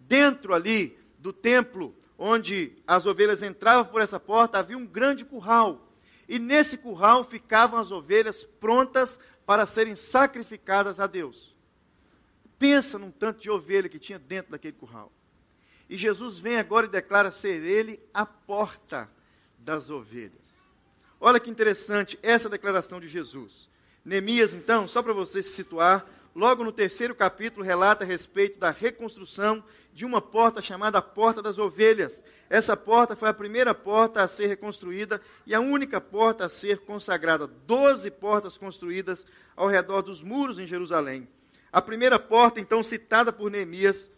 Dentro 0.00 0.52
ali 0.52 0.98
do 1.20 1.32
templo, 1.32 1.94
onde 2.18 2.72
as 2.84 3.06
ovelhas 3.06 3.44
entravam 3.44 3.84
por 3.84 4.00
essa 4.00 4.18
porta, 4.18 4.58
havia 4.58 4.76
um 4.76 4.84
grande 4.84 5.24
curral 5.24 5.84
e 6.28 6.38
nesse 6.38 6.78
curral 6.78 7.24
ficavam 7.24 7.78
as 7.78 7.90
ovelhas 7.90 8.44
prontas 8.44 9.18
para 9.46 9.66
serem 9.66 9.96
sacrificadas 9.96 10.98
a 11.00 11.06
Deus. 11.06 11.54
Pensa 12.58 12.98
num 12.98 13.10
tanto 13.10 13.40
de 13.40 13.50
ovelha 13.50 13.88
que 13.88 13.98
tinha 13.98 14.18
dentro 14.18 14.52
daquele 14.52 14.72
curral. 14.72 15.12
E 15.88 15.96
Jesus 15.96 16.38
vem 16.38 16.56
agora 16.56 16.86
e 16.86 16.90
declara 16.90 17.30
ser 17.30 17.62
ele 17.62 18.00
a 18.12 18.24
porta 18.24 19.10
das 19.58 19.90
ovelhas. 19.90 20.32
Olha 21.20 21.40
que 21.40 21.50
interessante 21.50 22.18
essa 22.22 22.48
declaração 22.48 23.00
de 23.00 23.08
Jesus. 23.08 23.68
Neemias, 24.04 24.52
então, 24.52 24.86
só 24.86 25.02
para 25.02 25.12
você 25.12 25.42
se 25.42 25.52
situar, 25.52 26.06
logo 26.34 26.64
no 26.64 26.72
terceiro 26.72 27.14
capítulo 27.14 27.64
relata 27.64 28.04
a 28.04 28.06
respeito 28.06 28.58
da 28.58 28.70
reconstrução 28.70 29.64
de 29.94 30.04
uma 30.04 30.20
porta 30.20 30.60
chamada 30.60 31.00
Porta 31.00 31.40
das 31.40 31.56
Ovelhas. 31.56 32.22
Essa 32.50 32.76
porta 32.76 33.14
foi 33.14 33.28
a 33.28 33.34
primeira 33.34 33.72
porta 33.72 34.22
a 34.22 34.28
ser 34.28 34.48
reconstruída 34.48 35.20
e 35.46 35.54
a 35.54 35.60
única 35.60 36.00
porta 36.00 36.44
a 36.44 36.48
ser 36.48 36.78
consagrada. 36.78 37.46
Doze 37.46 38.10
portas 38.10 38.58
construídas 38.58 39.24
ao 39.54 39.68
redor 39.68 40.02
dos 40.02 40.20
muros 40.20 40.58
em 40.58 40.66
Jerusalém. 40.66 41.28
A 41.72 41.80
primeira 41.80 42.18
porta, 42.18 42.60
então, 42.60 42.82
citada 42.82 43.32
por 43.32 43.50
Neemias, 43.50 44.10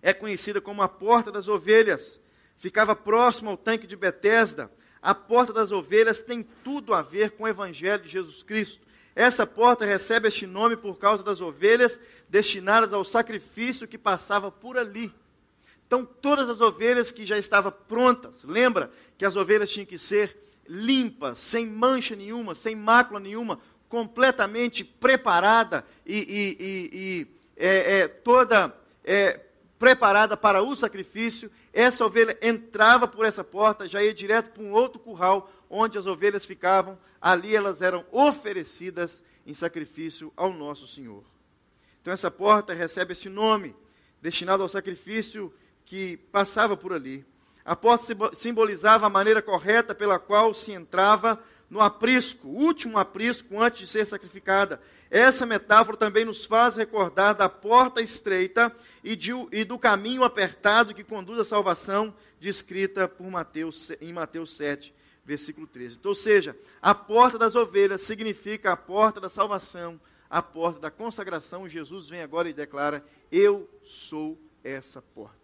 é 0.00 0.14
conhecida 0.14 0.58
como 0.58 0.80
a 0.80 0.88
Porta 0.88 1.30
das 1.30 1.46
Ovelhas. 1.46 2.18
Ficava 2.56 2.96
próximo 2.96 3.50
ao 3.50 3.58
tanque 3.58 3.86
de 3.86 3.94
Betesda. 3.94 4.72
A 5.02 5.14
Porta 5.14 5.52
das 5.52 5.70
Ovelhas 5.70 6.22
tem 6.22 6.42
tudo 6.64 6.94
a 6.94 7.02
ver 7.02 7.32
com 7.32 7.44
o 7.44 7.48
Evangelho 7.48 8.02
de 8.02 8.08
Jesus 8.08 8.42
Cristo. 8.42 8.86
Essa 9.20 9.46
porta 9.46 9.84
recebe 9.84 10.28
este 10.28 10.46
nome 10.46 10.78
por 10.78 10.96
causa 10.98 11.22
das 11.22 11.42
ovelhas 11.42 12.00
destinadas 12.26 12.94
ao 12.94 13.04
sacrifício 13.04 13.86
que 13.86 13.98
passava 13.98 14.50
por 14.50 14.78
ali. 14.78 15.12
Então, 15.86 16.06
todas 16.06 16.48
as 16.48 16.62
ovelhas 16.62 17.12
que 17.12 17.26
já 17.26 17.36
estavam 17.36 17.70
prontas, 17.86 18.42
lembra 18.44 18.90
que 19.18 19.26
as 19.26 19.36
ovelhas 19.36 19.68
tinham 19.68 19.84
que 19.84 19.98
ser 19.98 20.34
limpas, 20.66 21.38
sem 21.38 21.66
mancha 21.66 22.16
nenhuma, 22.16 22.54
sem 22.54 22.74
mácula 22.74 23.20
nenhuma, 23.20 23.60
completamente 23.90 24.84
preparada 24.84 25.84
e, 26.06 26.16
e, 26.16 26.64
e, 26.64 26.90
e 26.94 27.26
é, 27.58 27.98
é, 27.98 28.08
toda 28.08 28.74
é, 29.04 29.38
preparada 29.78 30.34
para 30.34 30.62
o 30.62 30.74
sacrifício. 30.74 31.50
Essa 31.74 32.06
ovelha 32.06 32.38
entrava 32.40 33.06
por 33.06 33.26
essa 33.26 33.44
porta, 33.44 33.86
já 33.86 34.02
ia 34.02 34.14
direto 34.14 34.48
para 34.48 34.62
um 34.62 34.72
outro 34.72 34.98
curral, 34.98 35.52
onde 35.68 35.98
as 35.98 36.06
ovelhas 36.06 36.46
ficavam 36.46 36.98
ali 37.20 37.54
elas 37.54 37.82
eram 37.82 38.04
oferecidas 38.10 39.22
em 39.46 39.54
sacrifício 39.54 40.32
ao 40.36 40.52
nosso 40.52 40.86
Senhor. 40.86 41.24
Então 42.00 42.12
essa 42.14 42.30
porta 42.30 42.72
recebe 42.72 43.12
esse 43.12 43.28
nome, 43.28 43.74
destinado 44.22 44.62
ao 44.62 44.68
sacrifício 44.68 45.52
que 45.84 46.16
passava 46.16 46.76
por 46.76 46.92
ali. 46.92 47.24
A 47.64 47.76
porta 47.76 48.14
simbolizava 48.34 49.06
a 49.06 49.10
maneira 49.10 49.42
correta 49.42 49.94
pela 49.94 50.18
qual 50.18 50.54
se 50.54 50.72
entrava 50.72 51.42
no 51.68 51.80
aprisco, 51.80 52.48
o 52.48 52.56
último 52.56 52.98
aprisco 52.98 53.60
antes 53.60 53.80
de 53.80 53.86
ser 53.86 54.06
sacrificada. 54.06 54.80
Essa 55.10 55.46
metáfora 55.46 55.96
também 55.96 56.24
nos 56.24 56.44
faz 56.44 56.76
recordar 56.76 57.34
da 57.34 57.48
porta 57.48 58.00
estreita 58.00 58.74
e, 59.04 59.14
de, 59.14 59.30
e 59.52 59.64
do 59.64 59.78
caminho 59.78 60.24
apertado 60.24 60.94
que 60.94 61.04
conduz 61.04 61.38
à 61.38 61.44
salvação, 61.44 62.14
descrita 62.40 63.06
por 63.06 63.28
Mateus, 63.30 63.90
em 64.00 64.12
Mateus 64.12 64.56
7, 64.56 64.92
versículo 65.30 65.64
13. 65.64 65.96
Então, 65.96 66.10
ou 66.10 66.16
seja, 66.16 66.56
a 66.82 66.92
porta 66.92 67.38
das 67.38 67.54
ovelhas 67.54 68.02
significa 68.02 68.72
a 68.72 68.76
porta 68.76 69.20
da 69.20 69.28
salvação, 69.28 70.00
a 70.28 70.42
porta 70.42 70.80
da 70.80 70.90
consagração. 70.90 71.68
Jesus 71.68 72.08
vem 72.08 72.20
agora 72.20 72.48
e 72.48 72.52
declara: 72.52 73.04
Eu 73.30 73.70
sou 73.84 74.36
essa 74.64 75.00
porta. 75.00 75.38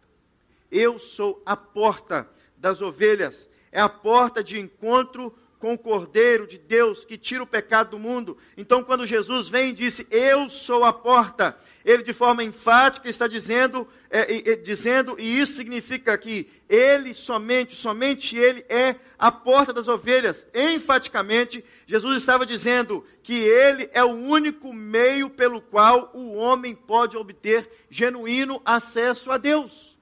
Eu 0.73 0.99
sou 0.99 1.41
a 1.47 1.57
porta 1.57 2.29
das 2.57 2.83
ovelhas. 2.83 3.49
É 3.71 3.81
a 3.81 3.89
porta 3.89 4.43
de 4.43 4.59
encontro 4.59 5.33
com 5.59 5.73
o 5.73 5.79
Cordeiro 5.79 6.47
de 6.47 6.59
Deus 6.59 7.05
que 7.05 7.17
tira 7.17 7.43
o 7.43 7.47
pecado 7.47 7.91
do 7.91 7.99
mundo. 7.99 8.37
Então, 8.57 8.83
quando 8.83 9.07
Jesus 9.07 9.49
vem 9.49 9.71
e 9.71 9.73
disse: 9.73 10.07
Eu 10.11 10.51
sou 10.51 10.85
a 10.85 10.93
porta, 10.93 11.57
ele 11.85 12.03
de 12.03 12.13
forma 12.13 12.45
enfática 12.45 13.09
está 13.09 13.27
dizendo, 13.27 13.89
é, 14.11 14.53
é, 14.53 14.57
dizendo, 14.57 15.17
e 15.19 15.41
isso 15.41 15.55
significa 15.55 16.17
que 16.19 16.49
ele 16.69 17.15
somente, 17.15 17.75
somente 17.75 18.37
ele 18.37 18.65
é 18.69 18.97
a 19.19 19.31
porta 19.31 19.73
das 19.73 19.89
ovelhas. 19.89 20.47
Enfaticamente, 20.55 21.65
Jesus 21.87 22.19
estava 22.19 22.45
dizendo 22.45 23.05
que 23.23 23.35
ele 23.35 23.89
é 23.93 24.05
o 24.05 24.11
único 24.11 24.73
meio 24.73 25.31
pelo 25.31 25.61
qual 25.61 26.11
o 26.15 26.35
homem 26.35 26.75
pode 26.75 27.17
obter 27.17 27.71
genuíno 27.89 28.61
acesso 28.65 29.31
a 29.31 29.39
Deus. 29.39 29.97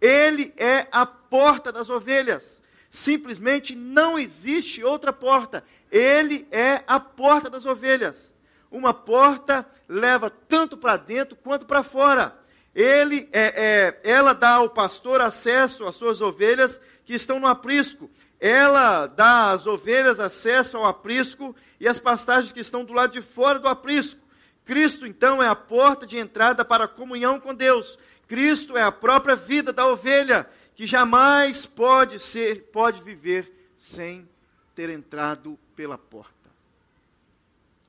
Ele 0.00 0.52
é 0.56 0.86
a 0.92 1.04
porta 1.04 1.72
das 1.72 1.90
ovelhas. 1.90 2.57
Simplesmente 2.90 3.74
não 3.74 4.18
existe 4.18 4.82
outra 4.82 5.12
porta. 5.12 5.62
Ele 5.90 6.46
é 6.50 6.82
a 6.86 6.98
porta 6.98 7.50
das 7.50 7.66
ovelhas. 7.66 8.34
Uma 8.70 8.92
porta 8.92 9.66
leva 9.88 10.30
tanto 10.30 10.76
para 10.76 10.96
dentro 10.96 11.36
quanto 11.36 11.66
para 11.66 11.82
fora. 11.82 12.38
Ele 12.74 13.28
é, 13.32 14.00
é, 14.04 14.10
ela 14.10 14.32
dá 14.32 14.54
ao 14.54 14.70
pastor 14.70 15.20
acesso 15.20 15.84
às 15.84 15.96
suas 15.96 16.20
ovelhas 16.20 16.80
que 17.04 17.14
estão 17.14 17.40
no 17.40 17.46
aprisco. 17.46 18.10
Ela 18.40 19.06
dá 19.06 19.50
às 19.50 19.66
ovelhas 19.66 20.20
acesso 20.20 20.76
ao 20.76 20.86
aprisco 20.86 21.56
e 21.80 21.88
às 21.88 21.98
pastagens 21.98 22.52
que 22.52 22.60
estão 22.60 22.84
do 22.84 22.92
lado 22.92 23.12
de 23.12 23.22
fora 23.22 23.58
do 23.58 23.68
aprisco. 23.68 24.20
Cristo, 24.64 25.06
então, 25.06 25.42
é 25.42 25.48
a 25.48 25.56
porta 25.56 26.06
de 26.06 26.18
entrada 26.18 26.62
para 26.62 26.84
a 26.84 26.88
comunhão 26.88 27.40
com 27.40 27.54
Deus. 27.54 27.98
Cristo 28.26 28.76
é 28.76 28.82
a 28.82 28.92
própria 28.92 29.34
vida 29.34 29.72
da 29.72 29.86
ovelha, 29.86 30.46
que 30.78 30.86
jamais 30.86 31.66
pode 31.66 32.20
ser, 32.20 32.66
pode 32.66 33.02
viver 33.02 33.52
sem 33.76 34.28
ter 34.76 34.88
entrado 34.88 35.58
pela 35.74 35.98
porta. 35.98 36.32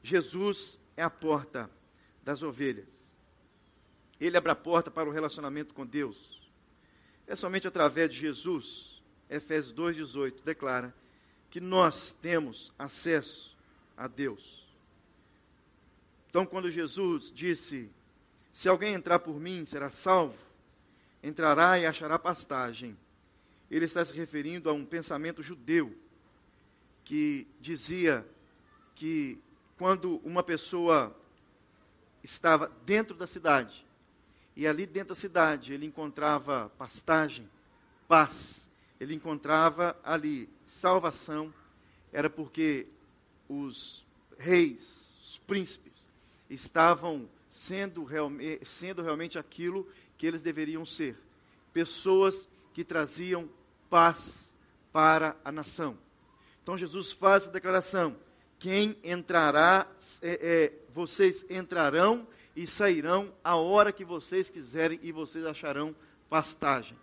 Jesus 0.01 0.79
é 0.98 1.03
a 1.03 1.10
porta 1.10 1.69
das 2.24 2.41
ovelhas. 2.41 3.15
Ele 4.19 4.36
abre 4.36 4.51
a 4.51 4.55
porta 4.55 4.89
para 4.89 5.08
o 5.08 5.12
relacionamento 5.12 5.72
com 5.72 5.86
Deus. 5.86 6.41
É 7.27 7.36
somente 7.36 7.67
através 7.67 8.10
de 8.10 8.22
Jesus, 8.22 9.03
Efésios 9.29 9.72
2,18 9.75 10.41
declara 10.43 10.91
que 11.51 11.62
nós 11.62 12.12
temos 12.19 12.74
acesso 12.79 13.55
a 13.96 14.08
Deus. 14.08 14.67
Então, 16.27 16.43
quando 16.43 16.72
Jesus 16.72 17.31
disse: 17.31 17.88
Se 18.51 18.67
alguém 18.67 18.96
entrar 18.96 19.19
por 19.19 19.39
mim, 19.39 19.63
será 19.67 19.91
salvo, 19.91 20.49
entrará 21.24 21.78
e 21.78 21.86
achará 21.86 22.18
pastagem, 22.18 22.98
ele 23.70 23.86
está 23.86 24.04
se 24.04 24.14
referindo 24.14 24.70
a 24.70 24.74
um 24.74 24.86
pensamento 24.86 25.44
judeu 25.44 25.96
que 27.04 27.48
dizia 27.60 28.26
que 28.96 29.40
quando 29.78 30.18
uma 30.24 30.44
pessoa 30.44 31.16
estava 32.24 32.72
dentro 32.86 33.16
da 33.16 33.26
cidade, 33.26 33.86
e 34.56 34.68
ali 34.68 34.86
dentro 34.86 35.10
da 35.10 35.20
cidade 35.20 35.74
ele 35.74 35.86
encontrava 35.86 36.70
pastagem, 36.78 37.50
paz, 38.08 38.70
ele 39.00 39.16
encontrava 39.16 39.98
ali 40.04 40.50
salvação, 40.66 41.54
era 42.12 42.30
porque 42.30 42.88
os 43.48 44.06
reis, 44.38 45.18
os 45.24 45.38
príncipes, 45.38 46.08
estavam 46.50 47.30
sendo, 47.50 48.08
sendo 48.66 49.02
realmente 49.02 49.40
aquilo 49.40 49.88
que 50.20 50.28
eles 50.28 50.44
deveriam 50.44 50.86
ser. 50.86 51.18
Pessoas 51.74 52.48
que 52.74 52.84
traziam 52.84 53.50
paz 53.90 54.54
para 54.92 55.36
a 55.44 55.52
nação. 55.52 55.98
Então 56.62 56.78
Jesus 56.78 57.12
faz 57.12 57.48
a 57.48 57.52
declaração: 57.52 58.16
quem 58.60 58.98
entrará, 59.04 59.88
é, 60.22 60.40
é, 60.42 60.74
vocês 60.92 61.46
entrarão 61.50 62.28
e 62.56 62.68
sairão 62.68 63.34
a 63.44 63.56
hora 63.56 63.94
que 63.94 64.04
vocês 64.04 64.50
quiserem 64.50 65.00
e 65.02 65.12
vocês 65.12 65.46
acharão 65.46 65.96
pastagem. 66.30 66.98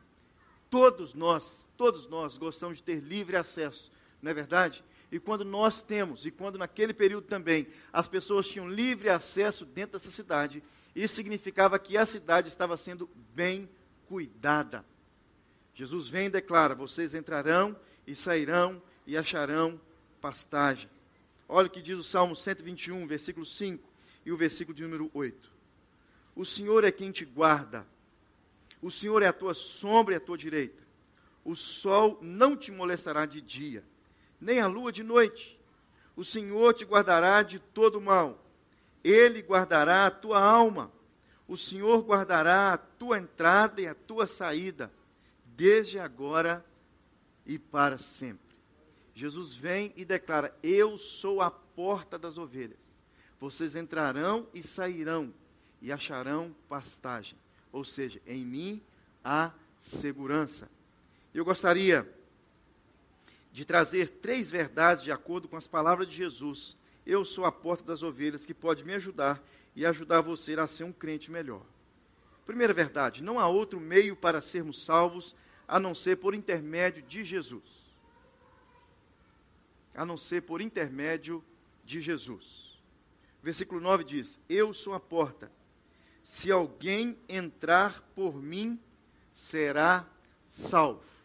Todos 0.68 1.14
nós, 1.14 1.66
todos 1.76 2.06
nós 2.06 2.36
gostamos 2.36 2.76
de 2.76 2.82
ter 2.82 3.00
livre 3.00 3.36
acesso, 3.36 3.90
não 4.20 4.30
é 4.30 4.34
verdade? 4.34 4.84
E 5.10 5.20
quando 5.20 5.44
nós 5.44 5.82
temos, 5.82 6.26
e 6.26 6.30
quando 6.30 6.58
naquele 6.58 6.92
período 6.92 7.26
também 7.26 7.66
as 7.92 8.08
pessoas 8.08 8.48
tinham 8.48 8.68
livre 8.68 9.08
acesso 9.08 9.64
dentro 9.64 9.92
dessa 9.92 10.10
cidade, 10.10 10.62
isso 10.94 11.14
significava 11.14 11.78
que 11.78 11.96
a 11.96 12.04
cidade 12.04 12.48
estava 12.48 12.76
sendo 12.76 13.08
bem 13.34 13.68
cuidada. 14.08 14.84
Jesus 15.74 16.08
vem 16.08 16.26
e 16.26 16.30
declara: 16.30 16.74
vocês 16.74 17.14
entrarão 17.14 17.78
e 18.06 18.16
sairão 18.16 18.82
e 19.06 19.16
acharão 19.16 19.80
pastagem. 20.20 20.90
Olha 21.48 21.68
o 21.68 21.70
que 21.70 21.82
diz 21.82 21.96
o 21.96 22.02
Salmo 22.02 22.34
121, 22.34 23.06
versículo 23.06 23.46
5 23.46 23.86
e 24.24 24.32
o 24.32 24.36
versículo 24.36 24.74
de 24.74 24.82
número 24.82 25.10
8. 25.14 25.50
O 26.34 26.44
Senhor 26.44 26.82
é 26.82 26.90
quem 26.90 27.12
te 27.12 27.24
guarda, 27.24 27.86
o 28.82 28.90
Senhor 28.90 29.22
é 29.22 29.26
a 29.26 29.32
tua 29.32 29.54
sombra 29.54 30.14
e 30.14 30.16
a 30.16 30.20
tua 30.20 30.36
direita. 30.36 30.84
O 31.44 31.54
sol 31.54 32.18
não 32.20 32.56
te 32.56 32.72
molestará 32.72 33.24
de 33.24 33.40
dia, 33.40 33.84
nem 34.40 34.60
a 34.60 34.66
lua 34.66 34.92
de 34.92 35.02
noite. 35.02 35.58
O 36.14 36.24
Senhor 36.24 36.72
te 36.74 36.84
guardará 36.84 37.42
de 37.42 37.58
todo 37.58 38.00
mal. 38.00 38.44
Ele 39.04 39.40
guardará 39.40 40.06
a 40.06 40.10
tua 40.10 40.42
alma. 40.42 40.90
O 41.46 41.56
Senhor 41.56 42.02
guardará 42.02 42.72
a 42.72 42.78
tua 42.78 43.18
entrada 43.18 43.80
e 43.80 43.86
a 43.86 43.94
tua 43.94 44.26
saída, 44.26 44.90
desde 45.44 45.98
agora 45.98 46.64
e 47.44 47.58
para 47.58 47.98
sempre. 47.98 48.56
Jesus 49.14 49.54
vem 49.54 49.92
e 49.96 50.04
declara: 50.04 50.54
Eu 50.62 50.98
sou 50.98 51.40
a 51.40 51.50
porta 51.50 52.18
das 52.18 52.36
ovelhas. 52.36 52.98
Vocês 53.38 53.76
entrarão 53.76 54.48
e 54.52 54.62
sairão 54.62 55.32
e 55.80 55.92
acharão 55.92 56.54
pastagem. 56.68 57.38
Ou 57.70 57.84
seja, 57.84 58.20
em 58.26 58.44
mim 58.44 58.82
há 59.22 59.52
segurança. 59.78 60.68
Eu 61.32 61.44
gostaria 61.44 62.10
de 63.56 63.64
trazer 63.64 64.10
três 64.10 64.50
verdades 64.50 65.02
de 65.02 65.10
acordo 65.10 65.48
com 65.48 65.56
as 65.56 65.66
palavras 65.66 66.06
de 66.06 66.14
Jesus. 66.14 66.76
Eu 67.06 67.24
sou 67.24 67.46
a 67.46 67.50
porta 67.50 67.82
das 67.82 68.02
ovelhas 68.02 68.44
que 68.44 68.52
pode 68.52 68.84
me 68.84 68.92
ajudar 68.92 69.42
e 69.74 69.86
ajudar 69.86 70.20
você 70.20 70.52
a 70.60 70.68
ser 70.68 70.84
um 70.84 70.92
crente 70.92 71.30
melhor. 71.30 71.62
Primeira 72.44 72.74
verdade: 72.74 73.22
não 73.22 73.40
há 73.40 73.48
outro 73.48 73.80
meio 73.80 74.14
para 74.14 74.42
sermos 74.42 74.84
salvos 74.84 75.34
a 75.66 75.80
não 75.80 75.94
ser 75.94 76.16
por 76.16 76.34
intermédio 76.34 77.02
de 77.02 77.24
Jesus 77.24 77.86
a 79.94 80.04
não 80.04 80.18
ser 80.18 80.42
por 80.42 80.60
intermédio 80.60 81.42
de 81.82 82.02
Jesus. 82.02 82.78
Versículo 83.42 83.80
9 83.80 84.04
diz: 84.04 84.38
Eu 84.46 84.74
sou 84.74 84.92
a 84.92 85.00
porta. 85.00 85.50
Se 86.22 86.52
alguém 86.52 87.16
entrar 87.26 88.02
por 88.14 88.42
mim, 88.42 88.78
será 89.32 90.06
salvo. 90.44 91.15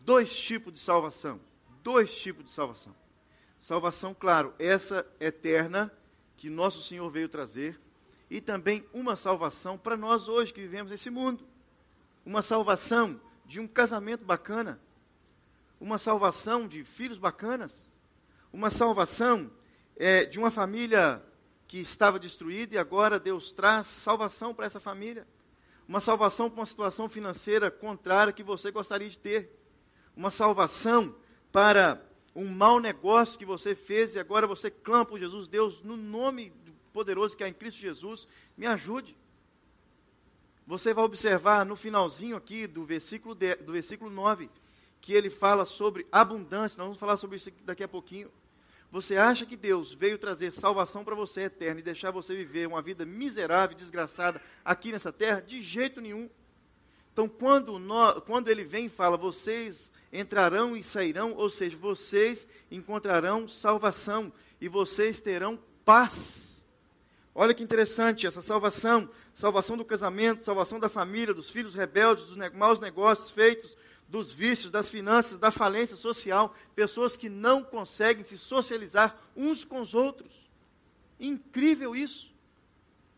Dois 0.00 0.34
tipos 0.34 0.72
de 0.72 0.80
salvação. 0.80 1.40
Dois 1.82 2.14
tipos 2.14 2.44
de 2.44 2.50
salvação. 2.50 2.94
Salvação, 3.58 4.14
claro, 4.14 4.54
essa 4.58 5.06
eterna 5.20 5.92
que 6.36 6.48
nosso 6.48 6.80
Senhor 6.82 7.10
veio 7.10 7.28
trazer, 7.28 7.78
e 8.30 8.40
também 8.40 8.86
uma 8.94 9.14
salvação 9.14 9.76
para 9.76 9.96
nós 9.96 10.26
hoje 10.26 10.54
que 10.54 10.60
vivemos 10.62 10.90
nesse 10.90 11.10
mundo. 11.10 11.46
Uma 12.24 12.40
salvação 12.40 13.20
de 13.44 13.60
um 13.60 13.68
casamento 13.68 14.24
bacana, 14.24 14.80
uma 15.78 15.98
salvação 15.98 16.66
de 16.66 16.82
filhos 16.82 17.18
bacanas, 17.18 17.90
uma 18.50 18.70
salvação 18.70 19.50
é, 19.96 20.24
de 20.24 20.38
uma 20.38 20.50
família 20.50 21.22
que 21.68 21.78
estava 21.78 22.18
destruída 22.18 22.74
e 22.74 22.78
agora 22.78 23.20
Deus 23.20 23.52
traz 23.52 23.88
salvação 23.88 24.54
para 24.54 24.64
essa 24.64 24.80
família. 24.80 25.26
Uma 25.86 26.00
salvação 26.00 26.48
para 26.48 26.60
uma 26.60 26.66
situação 26.66 27.08
financeira 27.08 27.70
contrária 27.70 28.32
que 28.32 28.42
você 28.42 28.70
gostaria 28.70 29.10
de 29.10 29.18
ter. 29.18 29.59
Uma 30.20 30.30
salvação 30.30 31.14
para 31.50 31.98
um 32.36 32.46
mau 32.46 32.78
negócio 32.78 33.38
que 33.38 33.46
você 33.46 33.74
fez 33.74 34.14
e 34.14 34.18
agora 34.18 34.46
você 34.46 34.70
clama 34.70 35.06
por 35.06 35.18
Jesus. 35.18 35.48
Deus, 35.48 35.80
no 35.80 35.96
nome 35.96 36.52
poderoso 36.92 37.34
que 37.34 37.42
há 37.42 37.48
em 37.48 37.54
Cristo 37.54 37.80
Jesus, 37.80 38.28
me 38.54 38.66
ajude. 38.66 39.16
Você 40.66 40.92
vai 40.92 41.06
observar 41.06 41.64
no 41.64 41.74
finalzinho 41.74 42.36
aqui 42.36 42.66
do 42.66 42.84
versículo, 42.84 43.34
de, 43.34 43.54
do 43.54 43.72
versículo 43.72 44.10
9 44.10 44.50
que 45.00 45.14
ele 45.14 45.30
fala 45.30 45.64
sobre 45.64 46.06
abundância. 46.12 46.76
Nós 46.76 46.88
vamos 46.88 46.98
falar 46.98 47.16
sobre 47.16 47.36
isso 47.36 47.50
daqui 47.64 47.82
a 47.82 47.88
pouquinho. 47.88 48.30
Você 48.90 49.16
acha 49.16 49.46
que 49.46 49.56
Deus 49.56 49.94
veio 49.94 50.18
trazer 50.18 50.52
salvação 50.52 51.02
para 51.02 51.14
você 51.14 51.44
eterna 51.44 51.80
e 51.80 51.82
deixar 51.82 52.10
você 52.10 52.36
viver 52.36 52.68
uma 52.68 52.82
vida 52.82 53.06
miserável, 53.06 53.74
desgraçada 53.74 54.38
aqui 54.62 54.92
nessa 54.92 55.14
terra? 55.14 55.40
De 55.40 55.62
jeito 55.62 55.98
nenhum. 55.98 56.28
Então, 57.10 57.26
quando, 57.26 57.78
nós, 57.78 58.22
quando 58.24 58.48
ele 58.48 58.64
vem 58.64 58.84
e 58.84 58.90
fala, 58.90 59.16
vocês 59.16 59.90
entrarão 60.12 60.76
e 60.76 60.82
sairão, 60.82 61.34
ou 61.34 61.48
seja, 61.48 61.76
vocês 61.76 62.46
encontrarão 62.70 63.48
salvação 63.48 64.32
e 64.60 64.68
vocês 64.68 65.20
terão 65.20 65.58
paz. 65.84 66.62
Olha 67.34 67.54
que 67.54 67.62
interessante 67.62 68.26
essa 68.26 68.42
salvação, 68.42 69.08
salvação 69.34 69.76
do 69.76 69.84
casamento, 69.84 70.44
salvação 70.44 70.80
da 70.80 70.88
família, 70.88 71.32
dos 71.32 71.50
filhos 71.50 71.74
rebeldes, 71.74 72.24
dos 72.24 72.36
maus 72.52 72.80
negócios 72.80 73.30
feitos, 73.30 73.76
dos 74.08 74.32
vícios, 74.32 74.72
das 74.72 74.90
finanças, 74.90 75.38
da 75.38 75.52
falência 75.52 75.96
social, 75.96 76.54
pessoas 76.74 77.16
que 77.16 77.28
não 77.28 77.62
conseguem 77.62 78.24
se 78.24 78.36
socializar 78.36 79.16
uns 79.36 79.64
com 79.64 79.80
os 79.80 79.94
outros. 79.94 80.50
Incrível 81.18 81.94
isso. 81.94 82.34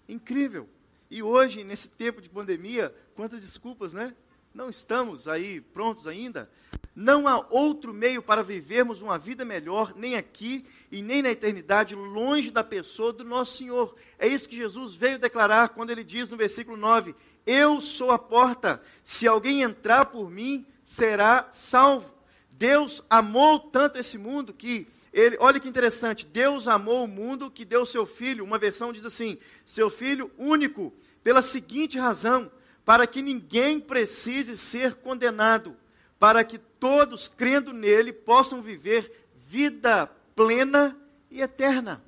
Incrível. 0.06 0.68
E 1.10 1.22
hoje, 1.22 1.64
nesse 1.64 1.88
tempo 1.88 2.20
de 2.20 2.28
pandemia, 2.28 2.94
quantas 3.14 3.40
desculpas, 3.40 3.94
né? 3.94 4.14
Não 4.54 4.68
estamos 4.68 5.26
aí 5.26 5.60
prontos 5.60 6.06
ainda. 6.06 6.50
Não 6.94 7.26
há 7.26 7.46
outro 7.48 7.92
meio 7.92 8.22
para 8.22 8.42
vivermos 8.42 9.00
uma 9.00 9.18
vida 9.18 9.44
melhor, 9.44 9.94
nem 9.96 10.16
aqui 10.16 10.66
e 10.90 11.00
nem 11.00 11.22
na 11.22 11.30
eternidade, 11.30 11.94
longe 11.94 12.50
da 12.50 12.62
pessoa 12.62 13.12
do 13.12 13.24
nosso 13.24 13.56
Senhor. 13.56 13.94
É 14.18 14.26
isso 14.26 14.48
que 14.48 14.56
Jesus 14.56 14.94
veio 14.94 15.18
declarar 15.18 15.70
quando 15.70 15.90
ele 15.90 16.04
diz 16.04 16.28
no 16.28 16.36
versículo 16.36 16.76
9: 16.76 17.14
Eu 17.46 17.80
sou 17.80 18.10
a 18.10 18.18
porta, 18.18 18.82
se 19.02 19.26
alguém 19.26 19.62
entrar 19.62 20.06
por 20.06 20.30
mim, 20.30 20.66
será 20.84 21.48
salvo. 21.50 22.12
Deus 22.50 23.02
amou 23.08 23.58
tanto 23.58 23.98
esse 23.98 24.18
mundo 24.18 24.52
que 24.52 24.86
ele, 25.12 25.36
olha 25.40 25.60
que 25.60 25.68
interessante, 25.68 26.24
Deus 26.24 26.66
amou 26.66 27.04
o 27.04 27.08
mundo 27.08 27.50
que 27.50 27.64
deu 27.64 27.84
seu 27.84 28.06
filho, 28.06 28.44
uma 28.44 28.58
versão 28.58 28.92
diz 28.92 29.04
assim: 29.04 29.36
seu 29.66 29.90
filho 29.90 30.30
único, 30.38 30.92
pela 31.22 31.42
seguinte 31.42 31.98
razão, 31.98 32.50
para 32.84 33.06
que 33.06 33.20
ninguém 33.20 33.78
precise 33.78 34.56
ser 34.56 34.94
condenado, 34.94 35.76
para 36.22 36.44
que 36.44 36.56
todos, 36.56 37.26
crendo 37.26 37.72
nele, 37.72 38.12
possam 38.12 38.62
viver 38.62 39.26
vida 39.34 40.06
plena 40.36 40.96
e 41.28 41.42
eterna. 41.42 42.00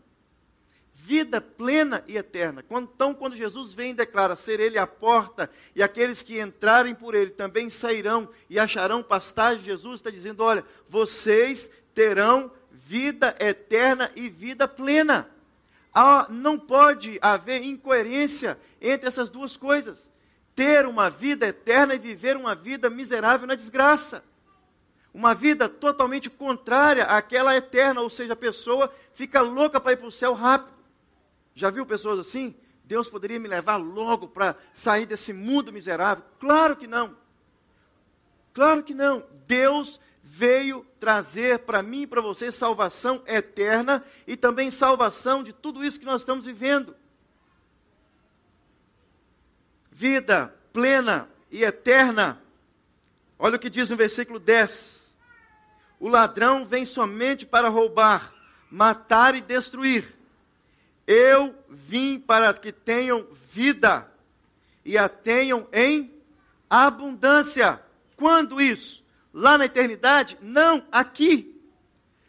vida 0.92 1.40
plena 1.40 2.04
e 2.06 2.16
eterna. 2.16 2.64
Então, 2.70 3.12
quando 3.12 3.34
Jesus 3.34 3.74
vem 3.74 3.90
e 3.90 3.94
declara 3.94 4.36
ser 4.36 4.60
Ele 4.60 4.78
a 4.78 4.86
porta, 4.86 5.50
e 5.74 5.82
aqueles 5.82 6.22
que 6.22 6.40
entrarem 6.40 6.94
por 6.94 7.12
Ele 7.16 7.32
também 7.32 7.68
sairão 7.68 8.28
e 8.48 8.56
acharão 8.56 9.02
pastagem, 9.02 9.64
Jesus 9.64 9.96
está 9.96 10.10
dizendo: 10.10 10.44
olha, 10.44 10.64
vocês 10.88 11.68
terão 11.92 12.52
vida 12.70 13.34
eterna 13.40 14.12
e 14.14 14.28
vida 14.28 14.68
plena. 14.68 15.28
não 16.30 16.56
pode 16.56 17.18
haver 17.20 17.64
incoerência 17.64 18.56
entre 18.80 19.08
essas 19.08 19.28
duas 19.28 19.56
coisas. 19.56 20.08
Ter 20.54 20.86
uma 20.86 21.10
vida 21.10 21.46
eterna 21.46 21.94
e 21.94 21.98
viver 21.98 22.36
uma 22.36 22.54
vida 22.54 22.88
miserável 22.88 23.46
na 23.46 23.54
desgraça 23.54 24.22
uma 25.14 25.32
vida 25.32 25.68
totalmente 25.68 26.28
contrária 26.28 27.04
àquela 27.04 27.56
eterna, 27.56 28.00
ou 28.00 28.10
seja, 28.10 28.32
a 28.32 28.36
pessoa 28.36 28.92
fica 29.12 29.40
louca 29.40 29.80
para 29.80 29.92
ir 29.92 29.96
para 29.96 30.08
o 30.08 30.12
céu 30.12 30.34
rápido. 30.34 30.74
Já 31.54 31.70
viu 31.70 31.86
pessoas 31.86 32.18
assim? 32.18 32.52
Deus 32.84 33.08
poderia 33.08 33.38
me 33.38 33.46
levar 33.46 33.76
logo 33.76 34.26
para 34.26 34.56
sair 34.74 35.06
desse 35.06 35.32
mundo 35.32 35.72
miserável? 35.72 36.24
Claro 36.40 36.74
que 36.74 36.88
não. 36.88 37.16
Claro 38.52 38.82
que 38.82 38.92
não. 38.92 39.24
Deus 39.46 40.00
veio 40.20 40.84
trazer 40.98 41.60
para 41.60 41.80
mim 41.80 42.02
e 42.02 42.06
para 42.08 42.20
você 42.20 42.50
salvação 42.50 43.22
eterna 43.24 44.04
e 44.26 44.36
também 44.36 44.68
salvação 44.70 45.44
de 45.44 45.52
tudo 45.52 45.84
isso 45.84 46.00
que 46.00 46.06
nós 46.06 46.22
estamos 46.22 46.44
vivendo. 46.44 46.94
Vida 49.96 50.52
plena 50.72 51.30
e 51.52 51.62
eterna. 51.62 52.42
Olha 53.38 53.54
o 53.54 53.58
que 53.60 53.70
diz 53.70 53.88
no 53.88 53.96
versículo 53.96 54.40
10. 54.40 55.14
O 56.00 56.08
ladrão 56.08 56.66
vem 56.66 56.84
somente 56.84 57.46
para 57.46 57.68
roubar, 57.68 58.34
matar 58.68 59.36
e 59.36 59.40
destruir. 59.40 60.12
Eu 61.06 61.54
vim 61.70 62.18
para 62.18 62.52
que 62.52 62.72
tenham 62.72 63.24
vida 63.52 64.10
e 64.84 64.98
a 64.98 65.08
tenham 65.08 65.68
em 65.72 66.12
abundância. 66.68 67.80
Quando 68.16 68.60
isso? 68.60 69.04
Lá 69.32 69.56
na 69.56 69.66
eternidade? 69.66 70.36
Não, 70.42 70.84
aqui. 70.90 71.62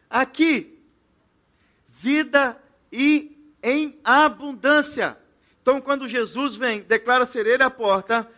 Aqui. 0.07 0.79
Vida 1.87 2.61
e 2.91 3.55
em 3.63 3.99
abundância. 4.03 5.17
Então, 5.65 5.81
quando 5.81 6.07
Jesus 6.07 6.55
vem, 6.55 6.81
declara 6.81 7.25
ser 7.25 7.47
ele 7.47 7.63
a 7.63 7.71
porta, 7.71 8.29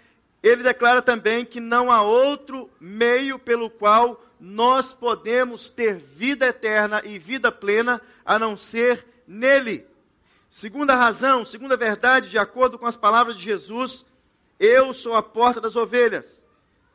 ele 0.41 0.63
declara 0.63 1.01
também 1.01 1.43
que 1.43 1.59
não 1.59 1.91
há 1.91 2.01
outro 2.01 2.69
meio 2.79 3.37
pelo 3.37 3.69
qual 3.69 4.23
nós 4.39 4.93
podemos 4.93 5.69
ter 5.69 5.97
vida 5.97 6.47
eterna 6.47 7.01
e 7.03 7.19
vida 7.19 7.51
plena 7.51 8.01
a 8.23 8.39
não 8.39 8.57
ser 8.57 9.05
nele. 9.27 9.85
Segunda 10.49 10.95
razão, 10.95 11.45
segunda 11.45 11.75
verdade, 11.75 12.29
de 12.29 12.37
acordo 12.37 12.79
com 12.79 12.87
as 12.87 12.95
palavras 12.95 13.35
de 13.35 13.43
Jesus, 13.43 14.05
eu 14.57 14.93
sou 14.93 15.13
a 15.13 15.21
porta 15.21 15.59
das 15.59 15.75
ovelhas. 15.75 16.41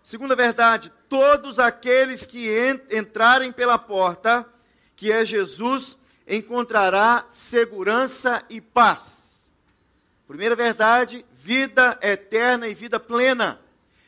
Segunda 0.03 0.35
verdade, 0.35 0.91
todos 1.11 1.59
aqueles 1.59 2.25
que 2.25 2.49
entrarem 2.91 3.53
pela 3.53 3.77
porta, 3.77 4.47
que 4.97 5.13
é 5.13 5.27
Jesus, 5.27 5.99
encontrará 6.27 7.27
segurança 7.29 8.43
e 8.49 8.63
paz. 8.63 9.22
Primeira 10.33 10.57
verdade, 10.57 11.27
vida 11.31 11.99
eterna 12.01 12.67
e 12.67 12.73
vida 12.73 12.99
plena. 12.99 13.61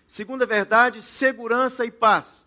Segunda 0.06 0.46
verdade, 0.46 1.02
segurança 1.02 1.84
e 1.84 1.90
paz. 1.90 2.46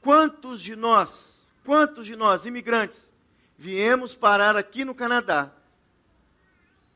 Quantos 0.00 0.62
de 0.62 0.76
nós, 0.76 1.44
quantos 1.64 2.06
de 2.06 2.14
nós, 2.14 2.46
imigrantes, 2.46 3.12
viemos 3.58 4.14
parar 4.14 4.56
aqui 4.56 4.84
no 4.84 4.94
Canadá 4.94 5.52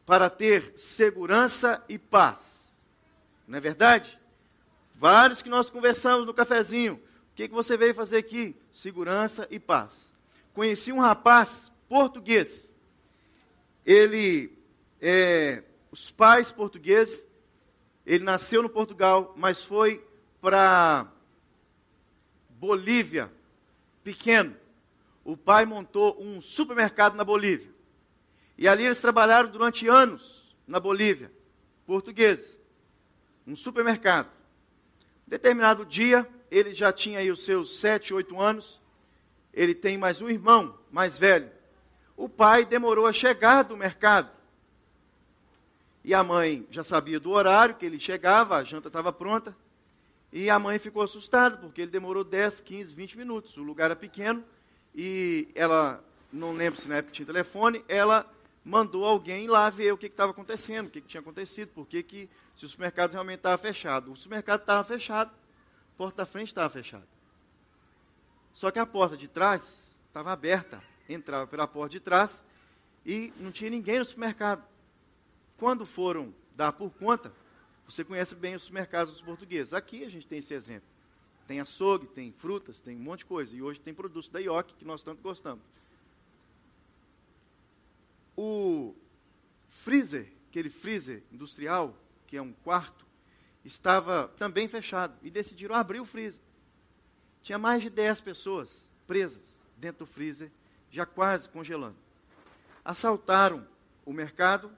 para 0.06 0.30
ter 0.30 0.74
segurança 0.76 1.84
e 1.88 1.98
paz? 1.98 2.70
Não 3.48 3.58
é 3.58 3.60
verdade? 3.60 4.16
Vários 4.94 5.42
que 5.42 5.50
nós 5.50 5.70
conversamos 5.70 6.24
no 6.24 6.32
cafezinho. 6.32 6.94
O 7.32 7.34
que, 7.34 7.48
que 7.48 7.54
você 7.54 7.76
veio 7.76 7.96
fazer 7.96 8.18
aqui? 8.18 8.54
Segurança 8.72 9.48
e 9.50 9.58
paz. 9.58 10.08
Conheci 10.54 10.92
um 10.92 11.00
rapaz 11.00 11.72
português. 11.88 12.72
Ele, 13.84 14.56
é, 15.00 15.64
os 15.92 16.10
pais 16.10 16.50
portugueses, 16.50 17.24
ele 18.06 18.24
nasceu 18.24 18.62
no 18.62 18.70
Portugal, 18.70 19.34
mas 19.36 19.62
foi 19.62 20.04
para 20.40 21.06
Bolívia, 22.48 23.30
pequeno. 24.02 24.56
O 25.22 25.36
pai 25.36 25.66
montou 25.66 26.20
um 26.20 26.40
supermercado 26.40 27.14
na 27.14 27.22
Bolívia. 27.22 27.70
E 28.56 28.66
ali 28.66 28.86
eles 28.86 29.00
trabalharam 29.00 29.50
durante 29.50 29.86
anos 29.86 30.56
na 30.66 30.80
Bolívia, 30.80 31.30
portugueses. 31.86 32.58
Um 33.46 33.54
supermercado. 33.54 34.30
Determinado 35.26 35.84
dia, 35.84 36.26
ele 36.50 36.72
já 36.72 36.90
tinha 36.92 37.18
aí 37.18 37.30
os 37.30 37.44
seus 37.44 37.78
sete, 37.78 38.14
oito 38.14 38.40
anos. 38.40 38.80
Ele 39.52 39.74
tem 39.74 39.98
mais 39.98 40.22
um 40.22 40.30
irmão 40.30 40.78
mais 40.90 41.18
velho. 41.18 41.50
O 42.16 42.28
pai 42.28 42.64
demorou 42.64 43.06
a 43.06 43.12
chegar 43.12 43.62
do 43.62 43.76
mercado. 43.76 44.30
E 46.04 46.14
a 46.14 46.24
mãe 46.24 46.66
já 46.70 46.82
sabia 46.82 47.20
do 47.20 47.30
horário 47.30 47.76
que 47.76 47.86
ele 47.86 48.00
chegava, 48.00 48.56
a 48.56 48.64
janta 48.64 48.88
estava 48.88 49.12
pronta. 49.12 49.56
E 50.32 50.48
a 50.48 50.58
mãe 50.58 50.78
ficou 50.78 51.02
assustada, 51.02 51.56
porque 51.58 51.82
ele 51.82 51.90
demorou 51.90 52.24
10, 52.24 52.60
15, 52.60 52.94
20 52.94 53.18
minutos. 53.18 53.56
O 53.56 53.62
lugar 53.62 53.86
era 53.86 53.96
pequeno 53.96 54.42
e 54.94 55.48
ela, 55.54 56.02
não 56.32 56.52
lembro 56.52 56.80
se 56.80 56.88
na 56.88 56.96
época 56.96 57.12
tinha 57.12 57.26
telefone, 57.26 57.84
ela 57.88 58.30
mandou 58.64 59.04
alguém 59.04 59.46
lá 59.46 59.68
ver 59.70 59.92
o 59.92 59.98
que 59.98 60.06
estava 60.06 60.30
acontecendo, 60.30 60.86
o 60.86 60.90
que, 60.90 61.00
que, 61.00 61.08
tinha 61.08 61.20
acontecido, 61.20 61.68
por 61.68 61.86
que, 61.86 62.02
que 62.02 62.30
se 62.56 62.64
o 62.64 62.68
supermercado 62.68 63.12
realmente 63.12 63.38
estava 63.38 63.58
fechado. 63.58 64.12
O 64.12 64.16
supermercado 64.16 64.60
estava 64.60 64.84
fechado, 64.84 65.30
a 65.30 65.96
porta 65.96 66.18
da 66.18 66.26
frente 66.26 66.48
estava 66.48 66.70
fechada. 66.70 67.06
Só 68.52 68.70
que 68.70 68.78
a 68.78 68.86
porta 68.86 69.16
de 69.16 69.28
trás 69.28 69.96
estava 70.06 70.32
aberta, 70.32 70.82
entrava 71.08 71.46
pela 71.46 71.66
porta 71.66 71.90
de 71.90 72.00
trás 72.00 72.44
e 73.04 73.32
não 73.38 73.50
tinha 73.50 73.70
ninguém 73.70 73.98
no 73.98 74.04
supermercado. 74.04 74.71
Quando 75.62 75.86
foram 75.86 76.34
dar 76.56 76.72
por 76.72 76.90
conta, 76.90 77.32
você 77.86 78.02
conhece 78.02 78.34
bem 78.34 78.56
os 78.56 78.64
supermercados 78.64 79.12
dos 79.12 79.22
portugueses. 79.22 79.72
Aqui 79.72 80.02
a 80.02 80.08
gente 80.10 80.26
tem 80.26 80.40
esse 80.40 80.52
exemplo. 80.52 80.88
Tem 81.46 81.60
açougue, 81.60 82.08
tem 82.08 82.32
frutas, 82.32 82.80
tem 82.80 82.96
um 82.96 82.98
monte 82.98 83.20
de 83.20 83.26
coisa. 83.26 83.54
E 83.54 83.62
hoje 83.62 83.78
tem 83.78 83.94
produtos 83.94 84.28
da 84.28 84.40
IOC 84.40 84.74
que 84.74 84.84
nós 84.84 85.04
tanto 85.04 85.22
gostamos. 85.22 85.62
O 88.36 88.92
freezer, 89.68 90.32
aquele 90.50 90.68
freezer 90.68 91.22
industrial, 91.30 91.96
que 92.26 92.36
é 92.36 92.42
um 92.42 92.52
quarto, 92.52 93.06
estava 93.64 94.32
também 94.36 94.66
fechado. 94.66 95.16
E 95.22 95.30
decidiram 95.30 95.76
abrir 95.76 96.00
o 96.00 96.04
freezer. 96.04 96.42
Tinha 97.40 97.56
mais 97.56 97.84
de 97.84 97.88
10 97.88 98.20
pessoas 98.20 98.90
presas 99.06 99.62
dentro 99.76 100.06
do 100.06 100.10
freezer, 100.10 100.50
já 100.90 101.06
quase 101.06 101.48
congelando. 101.48 101.94
Assaltaram 102.84 103.64
o 104.04 104.12
mercado, 104.12 104.76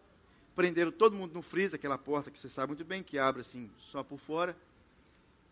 prenderam 0.54 0.90
todo 0.90 1.16
mundo 1.16 1.34
no 1.34 1.42
freezer, 1.42 1.78
aquela 1.78 1.98
porta 1.98 2.30
que 2.30 2.38
você 2.38 2.48
sabe 2.48 2.68
muito 2.68 2.84
bem, 2.84 3.02
que 3.02 3.18
abre 3.18 3.40
assim 3.40 3.70
só 3.90 4.02
por 4.02 4.18
fora. 4.18 4.56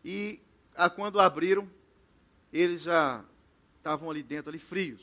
E 0.05 0.41
a, 0.75 0.89
quando 0.89 1.21
abriram, 1.21 1.69
eles 2.53 2.83
já 2.83 3.25
estavam 3.79 4.11
ali 4.11 4.23
dentro, 4.23 4.51
ali 4.51 4.59
frios. 4.59 5.01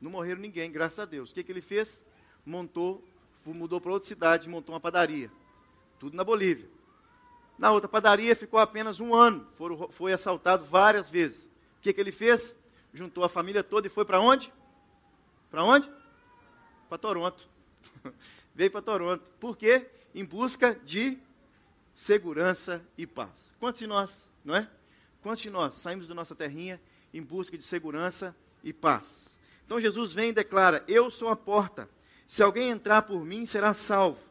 Não 0.00 0.10
morreram 0.10 0.40
ninguém, 0.40 0.70
graças 0.70 0.98
a 0.98 1.04
Deus. 1.04 1.30
O 1.30 1.34
que, 1.34 1.42
que 1.42 1.52
ele 1.52 1.60
fez? 1.60 2.04
Montou, 2.44 3.04
mudou 3.44 3.80
para 3.80 3.92
outra 3.92 4.08
cidade, 4.08 4.48
montou 4.48 4.74
uma 4.74 4.80
padaria. 4.80 5.30
Tudo 5.98 6.16
na 6.16 6.24
Bolívia. 6.24 6.68
Na 7.58 7.70
outra 7.70 7.88
padaria 7.88 8.34
ficou 8.34 8.58
apenas 8.58 8.98
um 8.98 9.14
ano. 9.14 9.46
Foi, 9.54 9.88
foi 9.90 10.12
assaltado 10.12 10.64
várias 10.64 11.08
vezes. 11.08 11.44
O 11.78 11.82
que, 11.82 11.92
que 11.92 12.00
ele 12.00 12.10
fez? 12.10 12.56
Juntou 12.92 13.22
a 13.22 13.28
família 13.28 13.62
toda 13.62 13.86
e 13.86 13.90
foi 13.90 14.04
para 14.04 14.20
onde? 14.20 14.52
Para 15.50 15.62
onde? 15.62 15.88
Para 16.88 16.98
Toronto. 16.98 17.48
veio 18.54 18.70
para 18.70 18.82
Toronto. 18.82 19.30
Por 19.38 19.56
quê? 19.56 19.88
Em 20.14 20.24
busca 20.24 20.74
de 20.84 21.18
segurança 21.94 22.84
e 22.96 23.06
paz. 23.06 23.54
Quantos 23.58 23.80
de 23.80 23.86
nós, 23.86 24.28
não 24.44 24.54
é? 24.54 24.68
Quantos 25.22 25.42
de 25.42 25.50
nós 25.50 25.74
saímos 25.76 26.08
da 26.08 26.14
nossa 26.14 26.34
terrinha 26.34 26.80
em 27.12 27.22
busca 27.22 27.56
de 27.56 27.64
segurança 27.64 28.34
e 28.62 28.72
paz? 28.72 29.38
Então 29.64 29.80
Jesus 29.80 30.12
vem 30.12 30.30
e 30.30 30.32
declara: 30.32 30.84
Eu 30.88 31.10
sou 31.10 31.28
a 31.28 31.36
porta. 31.36 31.88
Se 32.26 32.42
alguém 32.42 32.70
entrar 32.70 33.02
por 33.02 33.24
mim, 33.24 33.46
será 33.46 33.74
salvo. 33.74 34.22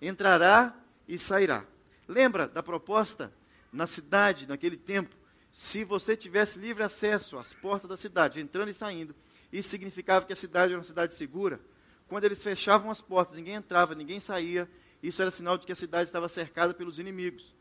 Entrará 0.00 0.76
e 1.08 1.18
sairá. 1.18 1.64
Lembra 2.06 2.46
da 2.46 2.62
proposta 2.62 3.32
na 3.72 3.86
cidade, 3.86 4.46
naquele 4.46 4.76
tempo? 4.76 5.16
Se 5.50 5.84
você 5.84 6.16
tivesse 6.16 6.58
livre 6.58 6.82
acesso 6.82 7.38
às 7.38 7.52
portas 7.52 7.88
da 7.88 7.96
cidade, 7.96 8.40
entrando 8.40 8.70
e 8.70 8.74
saindo, 8.74 9.14
isso 9.52 9.68
significava 9.68 10.26
que 10.26 10.32
a 10.32 10.36
cidade 10.36 10.72
era 10.72 10.78
uma 10.80 10.84
cidade 10.84 11.14
segura 11.14 11.60
quando 12.08 12.24
eles 12.24 12.42
fechavam 12.42 12.90
as 12.90 13.00
portas, 13.00 13.36
ninguém 13.36 13.54
entrava, 13.54 13.94
ninguém 13.94 14.20
saía, 14.20 14.68
isso 15.02 15.20
era 15.20 15.30
sinal 15.30 15.58
de 15.58 15.66
que 15.66 15.72
a 15.72 15.76
cidade 15.76 16.04
estava 16.04 16.28
cercada 16.28 16.72
pelos 16.74 16.98
inimigos. 16.98 17.54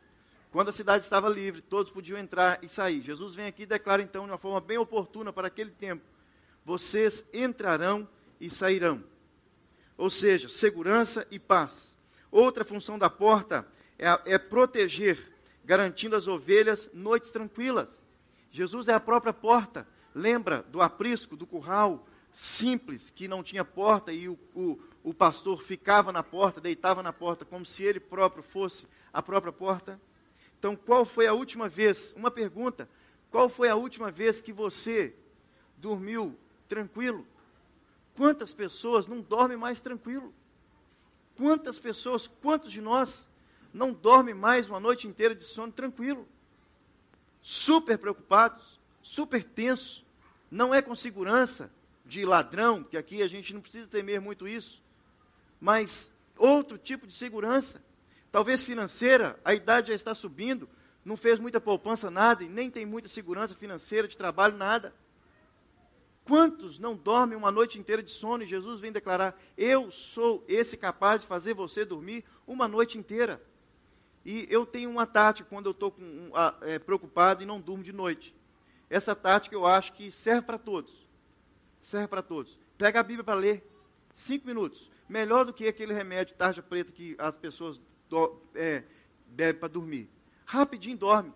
Quando 0.52 0.70
a 0.70 0.74
cidade 0.74 1.04
estava 1.04 1.28
livre, 1.30 1.62
todos 1.62 1.92
podiam 1.92 2.18
entrar 2.18 2.64
e 2.64 2.70
sair. 2.70 3.02
Jesus 3.02 3.34
vem 3.34 3.48
aqui 3.48 3.64
e 3.64 3.66
declara 3.66 4.04
então 4.04 4.26
de 4.26 4.32
uma 4.32 4.38
forma 4.38 4.62
bem 4.62 4.78
oportuna 4.78 5.34
para 5.34 5.48
aquele 5.48 5.72
tempo: 5.72 6.04
vocês 6.64 7.26
entrarão 7.34 8.08
e 8.40 8.50
sairão. 8.50 9.04
ou 9.98 10.10
seja, 10.10 10.50
segurança 10.50 11.26
e 11.32 11.40
paz. 11.40 11.96
Outra 12.32 12.64
função 12.64 12.98
da 12.98 13.10
porta 13.10 13.68
é, 13.98 14.34
é 14.34 14.38
proteger, 14.38 15.34
garantindo 15.64 16.16
às 16.16 16.28
ovelhas 16.28 16.90
noites 16.94 17.32
tranquilas. 17.32 18.04
Jesus 18.52 18.88
é 18.88 18.94
a 18.94 19.00
própria 19.00 19.34
porta. 19.34 19.88
Lembra 20.14 20.64
do 20.70 20.82
aprisco, 20.82 21.36
do 21.36 21.48
curral 21.48 22.08
simples, 22.34 23.12
que 23.12 23.28
não 23.28 23.44
tinha 23.44 23.64
porta 23.64 24.12
e 24.12 24.28
o, 24.28 24.38
o, 24.56 24.80
o 25.04 25.14
pastor 25.14 25.62
ficava 25.62 26.12
na 26.12 26.24
porta, 26.24 26.60
deitava 26.60 27.04
na 27.04 27.14
porta, 27.14 27.46
como 27.46 27.66
se 27.66 27.84
ele 27.84 28.00
próprio 28.00 28.44
fosse 28.44 28.88
a 29.12 29.22
própria 29.22 29.54
porta? 29.54 30.02
Então, 30.58 30.76
qual 30.76 31.06
foi 31.06 31.28
a 31.28 31.34
última 31.34 31.70
vez? 31.70 32.14
Uma 32.18 32.32
pergunta: 32.32 32.90
qual 33.30 33.50
foi 33.50 33.70
a 33.70 33.76
última 33.76 34.10
vez 34.10 34.42
que 34.42 34.52
você 34.52 35.16
dormiu 35.78 36.38
tranquilo? 36.68 37.26
Quantas 38.16 38.54
pessoas 38.54 39.08
não 39.08 39.22
dormem 39.22 39.58
mais 39.58 39.80
tranquilo? 39.82 40.34
Quantas 41.36 41.80
pessoas, 41.80 42.28
quantos 42.28 42.72
de 42.72 42.80
nós 42.80 43.28
não 43.74 43.92
dormem 43.92 44.34
mais 44.34 44.70
uma 44.70 44.80
noite 44.80 45.08
inteira 45.08 45.36
de 45.36 45.44
sono 45.44 45.72
tranquilo? 45.72 46.28
Super 47.42 47.98
preocupados, 47.98 48.80
super 49.02 49.44
tensos, 49.44 50.06
não 50.50 50.74
é 50.74 50.82
com 50.82 50.96
segurança 50.96 51.72
de 52.06 52.26
ladrão, 52.26 52.84
que 52.84 52.98
aqui 52.98 53.22
a 53.24 53.28
gente 53.28 53.54
não 53.54 53.62
precisa 53.62 53.88
temer 53.88 54.20
muito 54.20 54.48
isso, 54.48 54.84
mas 55.60 56.12
outro 56.38 56.78
tipo 56.78 57.08
de 57.08 57.14
segurança, 57.14 57.82
talvez 58.32 58.64
financeira, 58.64 59.40
a 59.46 59.54
idade 59.54 59.88
já 59.88 59.94
está 59.94 60.14
subindo, 60.14 60.68
não 61.06 61.18
fez 61.18 61.40
muita 61.40 61.60
poupança, 61.60 62.10
nada, 62.10 62.44
e 62.44 62.50
nem 62.50 62.70
tem 62.70 62.86
muita 62.86 63.08
segurança 63.08 63.56
financeira 63.56 64.08
de 64.08 64.18
trabalho, 64.18 64.58
nada. 64.58 64.94
Quantos 66.26 66.80
não 66.80 66.96
dormem 66.96 67.38
uma 67.38 67.52
noite 67.52 67.78
inteira 67.78 68.02
de 68.02 68.12
sono 68.12 68.44
e 68.44 68.48
Jesus 68.48 68.80
vem 68.80 68.94
declarar: 68.94 69.38
Eu 69.58 69.92
sou 69.92 70.44
esse 70.48 70.78
capaz 70.78 71.20
de 71.20 71.28
fazer 71.28 71.54
você 71.54 71.84
dormir 71.84 72.24
uma 72.48 72.68
noite 72.68 72.98
inteira? 72.98 73.42
E 74.26 74.48
eu 74.50 74.66
tenho 74.66 74.90
uma 74.90 75.06
tática 75.06 75.50
quando 75.50 75.66
eu 75.66 75.72
estou 75.72 75.94
é, 76.62 76.80
preocupado 76.80 77.44
e 77.44 77.46
não 77.46 77.60
durmo 77.60 77.84
de 77.84 77.92
noite. 77.92 78.34
Essa 78.90 79.14
tática 79.14 79.54
eu 79.54 79.66
acho 79.66 79.92
que 79.94 80.10
serve 80.10 80.44
para 80.44 80.58
todos. 80.58 80.94
Serve 81.84 82.08
para 82.08 82.24
todos. 82.24 82.58
Pega 82.76 83.00
a 83.00 83.04
Bíblia 83.04 83.24
para 83.24 83.36
ler. 83.40 83.64
Cinco 84.16 84.48
minutos. 84.48 84.90
Melhor 85.08 85.46
do 85.46 85.54
que 85.54 85.68
aquele 85.68 85.94
remédio 85.94 86.36
tarja 86.36 86.64
preta 86.64 86.92
que 86.92 87.16
as 87.20 87.38
pessoas 87.38 87.80
é, 88.56 88.84
bebem 89.28 89.60
para 89.60 89.68
dormir. 89.68 90.10
Rapidinho 90.46 90.98
dorme. 90.98 91.32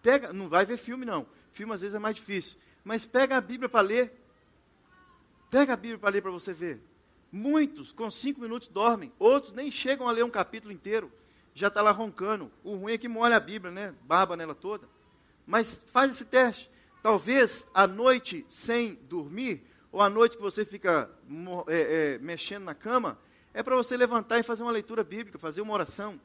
Pega, 0.00 0.32
não 0.32 0.48
vai 0.48 0.64
ver 0.64 0.76
filme 0.76 1.04
não. 1.04 1.26
Filme 1.50 1.74
às 1.74 1.80
vezes 1.80 1.96
é 1.96 1.98
mais 1.98 2.14
difícil 2.14 2.56
mas 2.84 3.04
pega 3.04 3.36
a 3.36 3.40
Bíblia 3.40 3.68
para 3.68 3.80
ler. 3.86 4.12
Pega 5.50 5.74
a 5.74 5.76
Bíblia 5.76 5.98
para 5.98 6.10
ler 6.10 6.22
para 6.22 6.30
você 6.30 6.52
ver. 6.52 6.80
Muitos, 7.30 7.92
com 7.92 8.10
cinco 8.10 8.40
minutos, 8.40 8.68
dormem. 8.68 9.12
Outros 9.18 9.52
nem 9.52 9.70
chegam 9.70 10.08
a 10.08 10.12
ler 10.12 10.24
um 10.24 10.30
capítulo 10.30 10.72
inteiro. 10.72 11.12
Já 11.54 11.68
está 11.68 11.82
lá 11.82 11.90
roncando. 11.90 12.50
O 12.64 12.76
ruim 12.76 12.92
é 12.92 12.98
que 12.98 13.08
molha 13.08 13.36
a 13.36 13.40
Bíblia, 13.40 13.72
né? 13.72 13.94
Baba 14.02 14.36
nela 14.36 14.54
toda. 14.54 14.88
Mas 15.46 15.82
faz 15.86 16.10
esse 16.10 16.24
teste. 16.24 16.70
Talvez 17.02 17.66
a 17.72 17.86
noite 17.86 18.44
sem 18.48 18.94
dormir, 19.08 19.64
ou 19.92 20.00
a 20.00 20.08
noite 20.08 20.36
que 20.36 20.42
você 20.42 20.64
fica 20.64 21.10
é, 21.66 22.14
é, 22.14 22.18
mexendo 22.18 22.64
na 22.64 22.74
cama, 22.74 23.18
é 23.52 23.62
para 23.62 23.76
você 23.76 23.96
levantar 23.96 24.38
e 24.38 24.42
fazer 24.42 24.62
uma 24.62 24.70
leitura 24.70 25.02
bíblica, 25.02 25.38
fazer 25.38 25.60
uma 25.60 25.72
oração. 25.72 26.20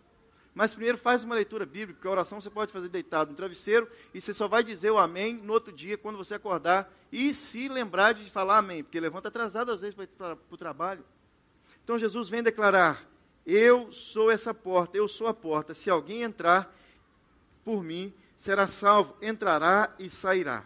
Mas 0.54 0.72
primeiro 0.72 0.98
faz 0.98 1.24
uma 1.24 1.36
leitura 1.36 1.66
bíblica, 1.66 1.96
porque 1.96 2.08
a 2.08 2.12
oração 2.12 2.40
você 2.40 2.50
pode 2.50 2.72
fazer 2.72 2.88
deitado 2.88 3.32
no 3.32 3.36
travesseiro 3.36 3.90
e 4.14 4.22
você 4.22 4.34
só 4.34 4.48
vai 4.48 4.64
dizer 4.64 4.90
o 4.90 4.98
amém 4.98 5.34
no 5.34 5.52
outro 5.52 5.74
dia, 5.74 5.98
quando 5.98 6.18
você 6.18 6.36
acordar, 6.36 6.90
e 7.12 7.34
se 7.34 7.68
lembrar 7.68 8.14
de 8.14 8.30
falar 8.32 8.60
amém, 8.60 8.82
porque 8.82 9.00
levanta 9.00 9.28
atrasado 9.28 9.72
às 9.72 9.82
vezes 9.82 9.96
para 10.18 10.38
o 10.50 10.58
trabalho. 10.58 11.04
Então 11.84 12.00
Jesus 12.00 12.30
vem 12.30 12.42
declarar: 12.42 13.06
Eu 13.46 13.92
sou 13.92 14.32
essa 14.32 14.54
porta, 14.54 14.98
eu 14.98 15.10
sou 15.10 15.28
a 15.28 15.34
porta. 15.34 15.74
Se 15.74 15.90
alguém 15.90 16.22
entrar 16.22 16.74
por 17.66 17.84
mim, 17.84 18.14
será 18.38 18.68
salvo, 18.68 19.18
entrará 19.22 19.94
e 20.00 20.10
sairá. 20.10 20.66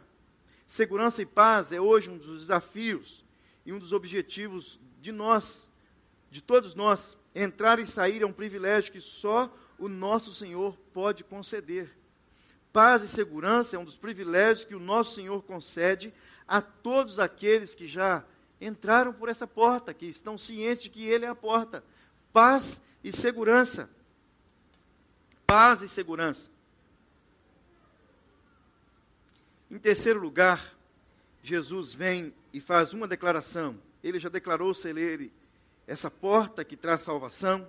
Segurança 0.70 1.20
e 1.20 1.26
paz 1.26 1.72
é 1.72 1.82
hoje 1.82 2.12
um 2.12 2.18
dos 2.20 2.42
desafios 2.42 3.26
e 3.66 3.74
um 3.74 3.80
dos 3.80 3.92
objetivos 3.92 4.80
de 5.02 5.12
nós, 5.12 5.68
de 6.30 6.44
todos 6.44 6.76
nós. 6.76 7.18
Entrar 7.34 7.80
e 7.80 7.88
sair 7.88 8.22
é 8.22 8.26
um 8.26 8.32
privilégio 8.32 8.92
que 8.92 9.02
só 9.02 9.52
o 9.80 9.90
nosso 9.90 10.32
Senhor 10.32 10.78
pode 10.94 11.24
conceder. 11.24 11.98
Paz 12.72 13.02
e 13.02 13.08
segurança 13.08 13.76
é 13.76 13.80
um 13.80 13.84
dos 13.84 13.98
privilégios 13.98 14.64
que 14.64 14.76
o 14.76 14.80
nosso 14.80 15.16
Senhor 15.16 15.42
concede 15.42 16.14
a 16.48 16.62
todos 16.62 17.18
aqueles 17.18 17.74
que 17.74 17.88
já 17.88 18.24
entraram 18.62 19.12
por 19.12 19.28
essa 19.28 19.48
porta, 19.48 19.92
que 19.92 20.06
estão 20.06 20.38
cientes 20.38 20.84
de 20.84 20.92
que 20.92 21.04
Ele 21.04 21.26
é 21.26 21.30
a 21.30 21.36
porta. 21.36 21.84
Paz 22.32 22.80
e 23.04 23.12
segurança. 23.12 23.90
Paz 25.48 25.82
e 25.82 25.90
segurança. 25.90 26.48
Em 29.70 29.78
terceiro 29.78 30.20
lugar, 30.20 30.76
Jesus 31.44 31.94
vem 31.94 32.34
e 32.52 32.60
faz 32.60 32.94
uma 32.94 33.08
declaração. 33.08 33.80
Ele 34.04 34.20
já 34.20 34.30
declarou 34.30 34.74
ser 34.74 34.98
ele 34.98 35.32
essa 35.86 36.10
porta 36.10 36.64
que 36.64 36.76
traz 36.76 37.02
salvação 37.02 37.68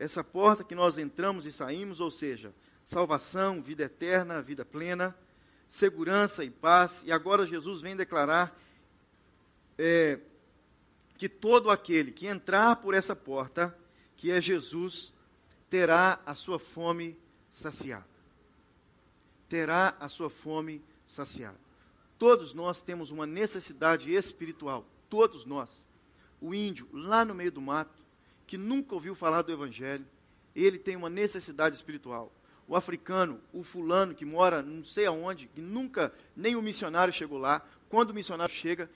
essa 0.00 0.24
porta 0.24 0.64
que 0.64 0.74
nós 0.74 0.96
entramos 0.96 1.44
e 1.44 1.52
saímos, 1.52 2.00
ou 2.00 2.10
seja, 2.10 2.54
salvação, 2.82 3.62
vida 3.62 3.82
eterna, 3.82 4.40
vida 4.40 4.64
plena, 4.64 5.14
segurança 5.68 6.42
e 6.42 6.50
paz. 6.50 7.02
E 7.04 7.12
agora 7.12 7.46
Jesus 7.46 7.82
vem 7.82 7.94
declarar 7.94 8.58
é, 9.76 10.18
que 11.18 11.28
todo 11.28 11.70
aquele 11.70 12.12
que 12.12 12.26
entrar 12.26 12.76
por 12.76 12.94
essa 12.94 13.14
porta, 13.14 13.76
que 14.16 14.32
é 14.32 14.40
Jesus, 14.40 15.12
terá 15.68 16.18
a 16.24 16.34
sua 16.34 16.58
fome 16.58 17.14
saciada. 17.52 18.08
Terá 19.50 19.94
a 20.00 20.08
sua 20.08 20.30
fome 20.30 20.76
saciada. 20.76 20.89
Todos 22.18 22.54
nós 22.54 22.82
temos 22.82 23.10
uma 23.10 23.26
necessidade 23.26 24.14
espiritual, 24.14 24.86
todos 25.08 25.44
nós. 25.44 25.88
O 26.40 26.54
índio, 26.54 26.88
lá 26.92 27.24
no 27.24 27.34
meio 27.34 27.50
do 27.50 27.60
mato, 27.60 28.04
que 28.46 28.58
nunca 28.58 28.94
ouviu 28.94 29.14
falar 29.14 29.42
do 29.42 29.52
Evangelho, 29.52 30.06
ele 30.54 30.78
tem 30.78 30.96
uma 30.96 31.10
necessidade 31.10 31.76
espiritual. 31.76 32.32
O 32.66 32.76
africano, 32.76 33.40
o 33.52 33.62
fulano 33.62 34.14
que 34.14 34.24
mora 34.24 34.62
não 34.62 34.84
sei 34.84 35.06
aonde, 35.06 35.46
que 35.48 35.60
nunca, 35.60 36.12
nem 36.36 36.54
o 36.56 36.62
missionário 36.62 37.12
chegou 37.12 37.38
lá, 37.38 37.66
quando 37.88 38.10
o 38.10 38.14
missionário 38.14 38.54
chega, 38.54 38.90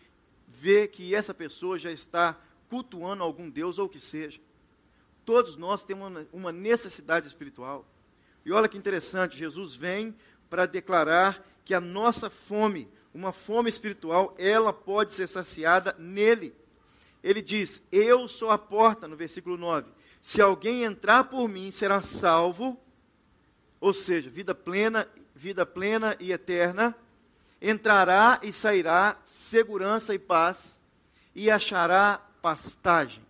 vê 0.46 0.87
que 0.87 1.14
essa 1.14 1.35
pessoa 1.35 1.79
já 1.79 1.90
está 1.90 2.38
cultuando 2.68 3.22
algum 3.22 3.50
Deus 3.50 3.79
ou 3.79 3.87
o 3.87 3.88
que 3.88 3.98
seja. 3.98 4.40
Todos 5.24 5.57
nós 5.57 5.83
temos 5.83 6.27
uma 6.33 6.53
necessidade 6.53 7.27
espiritual. 7.27 7.87
E 8.44 8.53
olha 8.53 8.68
que 8.68 8.77
interessante, 8.77 9.37
Jesus 9.37 9.74
vem 9.74 10.14
para 10.50 10.66
declarar 10.66 11.42
que 11.64 11.74
a 11.74 11.81
nossa 11.81 12.29
fome, 12.29 12.88
uma 13.12 13.33
fome 13.33 13.68
espiritual, 13.70 14.35
ela 14.38 14.72
pode 14.72 15.12
ser 15.12 15.29
saciada 15.29 15.94
nele 15.98 16.55
ele 17.24 17.40
diz: 17.40 17.81
Eu 17.90 18.29
sou 18.29 18.50
a 18.50 18.59
porta, 18.59 19.09
no 19.09 19.16
versículo 19.16 19.57
9. 19.57 19.90
Se 20.20 20.42
alguém 20.42 20.85
entrar 20.85 21.24
por 21.24 21.48
mim, 21.48 21.70
será 21.70 22.03
salvo, 22.03 22.79
ou 23.81 23.94
seja, 23.94 24.29
vida 24.29 24.55
plena, 24.55 25.09
vida 25.35 25.64
plena 25.64 26.14
e 26.20 26.33
eterna, 26.33 26.94
entrará 27.61 28.38
e 28.42 28.53
sairá 28.53 29.18
segurança 29.24 30.14
e 30.14 30.18
paz, 30.18 30.83
e 31.35 31.50
achará 31.50 32.20
pastagem. 32.42 33.24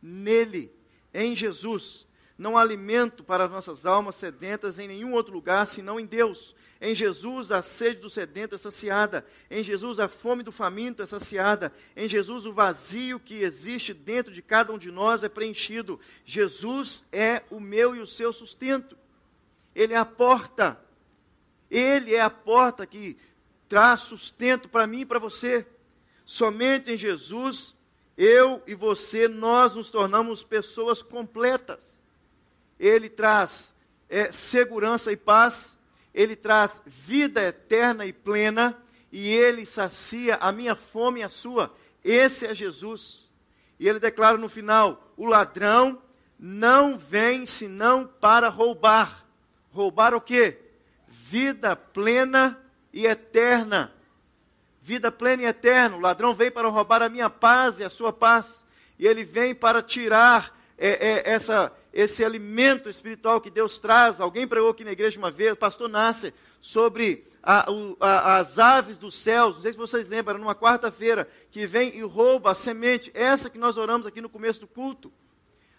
Nele, 0.00 0.72
em 1.12 1.36
Jesus, 1.36 2.06
não 2.38 2.56
há 2.56 2.62
alimento 2.62 3.22
para 3.22 3.44
as 3.44 3.50
nossas 3.50 3.84
almas 3.84 4.16
sedentas 4.16 4.78
em 4.78 4.88
nenhum 4.88 5.12
outro 5.12 5.34
lugar 5.34 5.66
senão 5.66 6.00
em 6.00 6.06
Deus. 6.06 6.54
Em 6.84 6.96
Jesus 6.96 7.52
a 7.52 7.62
sede 7.62 8.00
do 8.00 8.10
sedento 8.10 8.56
é 8.56 8.58
saciada. 8.58 9.24
Em 9.48 9.62
Jesus 9.62 10.00
a 10.00 10.08
fome 10.08 10.42
do 10.42 10.50
faminto 10.50 11.00
é 11.00 11.06
saciada. 11.06 11.72
Em 11.94 12.08
Jesus 12.08 12.44
o 12.44 12.52
vazio 12.52 13.20
que 13.20 13.36
existe 13.36 13.94
dentro 13.94 14.32
de 14.32 14.42
cada 14.42 14.72
um 14.72 14.78
de 14.78 14.90
nós 14.90 15.22
é 15.22 15.28
preenchido. 15.28 16.00
Jesus 16.24 17.04
é 17.12 17.44
o 17.52 17.60
meu 17.60 17.94
e 17.94 18.00
o 18.00 18.06
seu 18.06 18.32
sustento. 18.32 18.98
Ele 19.76 19.92
é 19.92 19.96
a 19.96 20.04
porta. 20.04 20.76
Ele 21.70 22.16
é 22.16 22.20
a 22.20 22.28
porta 22.28 22.84
que 22.84 23.16
traz 23.68 24.00
sustento 24.00 24.68
para 24.68 24.84
mim 24.84 25.02
e 25.02 25.06
para 25.06 25.20
você. 25.20 25.64
Somente 26.24 26.90
em 26.90 26.96
Jesus, 26.96 27.76
eu 28.16 28.60
e 28.66 28.74
você, 28.74 29.28
nós 29.28 29.76
nos 29.76 29.88
tornamos 29.88 30.42
pessoas 30.42 31.00
completas. 31.00 32.00
Ele 32.76 33.08
traz 33.08 33.72
é, 34.08 34.32
segurança 34.32 35.12
e 35.12 35.16
paz 35.16 35.78
ele 36.14 36.36
traz 36.36 36.80
vida 36.86 37.42
eterna 37.42 38.04
e 38.04 38.12
plena, 38.12 38.76
e 39.10 39.28
ele 39.28 39.64
sacia 39.66 40.36
a 40.36 40.52
minha 40.52 40.74
fome 40.74 41.20
e 41.20 41.22
a 41.22 41.28
sua. 41.28 41.74
Esse 42.04 42.46
é 42.46 42.54
Jesus. 42.54 43.28
E 43.78 43.88
ele 43.88 43.98
declara 43.98 44.38
no 44.38 44.48
final: 44.48 45.12
o 45.16 45.26
ladrão 45.26 46.00
não 46.38 46.98
vem 46.98 47.46
senão 47.46 48.06
para 48.06 48.48
roubar. 48.48 49.24
Roubar 49.70 50.14
o 50.14 50.20
quê? 50.20 50.58
Vida 51.08 51.76
plena 51.76 52.58
e 52.92 53.06
eterna. 53.06 53.92
Vida 54.80 55.12
plena 55.12 55.42
e 55.42 55.46
eterna. 55.46 55.96
O 55.96 56.00
ladrão 56.00 56.34
veio 56.34 56.52
para 56.52 56.68
roubar 56.68 57.02
a 57.02 57.08
minha 57.08 57.30
paz 57.30 57.78
e 57.78 57.84
a 57.84 57.90
sua 57.90 58.12
paz. 58.12 58.64
e 58.98 59.06
ele 59.06 59.24
vem 59.24 59.54
para 59.54 59.82
tirar 59.82 60.56
é, 60.78 60.90
é, 60.90 61.30
essa, 61.30 61.72
esse 61.92 62.24
alimento 62.24 62.88
espiritual 62.88 63.40
que 63.40 63.50
Deus 63.50 63.78
traz. 63.78 64.20
Alguém 64.20 64.46
pregou 64.46 64.70
aqui 64.70 64.84
na 64.84 64.92
igreja 64.92 65.18
uma 65.18 65.30
vez, 65.30 65.52
o 65.52 65.56
pastor 65.56 65.88
Nasser, 65.88 66.32
sobre 66.60 67.26
a, 67.42 67.70
o, 67.70 67.96
a, 68.00 68.36
as 68.36 68.58
aves 68.58 68.96
dos 68.96 69.14
céus. 69.14 69.56
Não 69.56 69.62
sei 69.62 69.72
se 69.72 69.78
vocês 69.78 70.08
lembram, 70.08 70.38
numa 70.38 70.54
quarta-feira, 70.54 71.28
que 71.50 71.66
vem 71.66 71.96
e 71.96 72.02
rouba 72.02 72.52
a 72.52 72.54
semente, 72.54 73.10
essa 73.14 73.50
que 73.50 73.58
nós 73.58 73.76
oramos 73.76 74.06
aqui 74.06 74.20
no 74.20 74.28
começo 74.28 74.60
do 74.60 74.66
culto. 74.66 75.12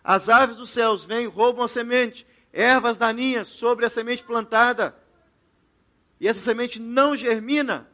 As 0.04 0.28
aves 0.28 0.58
dos 0.58 0.70
céus 0.70 1.06
vêm 1.06 1.24
e 1.24 1.28
roubam 1.28 1.64
a 1.64 1.68
semente, 1.68 2.28
ervas 2.52 2.98
daninhas 2.98 3.48
sobre 3.48 3.86
a 3.86 3.90
semente 3.90 4.24
plantada. 4.24 4.96
E 6.20 6.28
essa 6.28 6.42
semente 6.42 6.80
não 6.80 7.16
germina. 7.16 7.88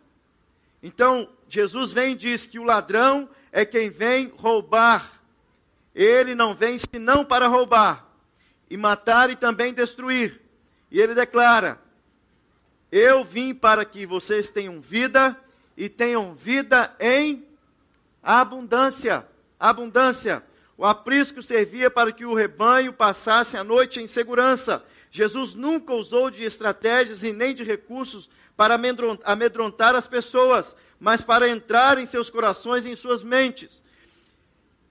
Então, 0.82 1.30
Jesus 1.48 1.94
vem 1.94 2.14
e 2.14 2.16
diz 2.16 2.46
que 2.46 2.60
o 2.60 2.64
ladrão 2.64 3.30
é 3.52 3.64
quem 3.66 3.90
vem 3.90 4.32
roubar. 4.38 5.22
Ele 5.94 6.34
não 6.34 6.56
vem 6.56 6.78
senão 6.78 7.26
para 7.26 7.48
roubar, 7.48 8.09
e 8.70 8.78
matar 8.78 9.30
e 9.30 9.36
também 9.36 9.74
destruir. 9.74 10.42
E 10.92 11.00
ele 11.00 11.14
declara: 11.14 11.82
Eu 12.92 13.24
vim 13.24 13.54
para 13.54 13.84
que 13.86 14.06
vocês 14.06 14.50
tenham 14.50 14.80
vida 14.80 15.38
e 15.76 15.90
tenham 15.90 16.36
vida 16.36 16.94
em 17.00 17.48
abundância. 18.22 19.26
Abundância. 19.60 20.44
O 20.78 20.86
aprisco 20.86 21.44
servia 21.44 21.92
para 21.92 22.12
que 22.12 22.26
o 22.26 22.34
rebanho 22.34 22.94
passasse 22.94 23.58
a 23.58 23.64
noite 23.64 24.00
em 24.00 24.08
segurança. 24.08 24.84
Jesus 25.12 25.54
nunca 25.54 25.94
usou 25.94 26.30
de 26.30 26.44
estratégias 26.44 27.24
e 27.24 27.34
nem 27.34 27.54
de 27.54 27.64
recursos 27.64 28.30
para 28.56 28.80
amedrontar 29.24 29.96
as 29.96 30.08
pessoas, 30.08 30.76
mas 31.00 31.22
para 31.22 31.50
entrar 31.50 31.98
em 31.98 32.06
seus 32.06 32.30
corações 32.30 32.86
e 32.86 32.90
em 32.90 32.96
suas 32.96 33.24
mentes. 33.24 33.82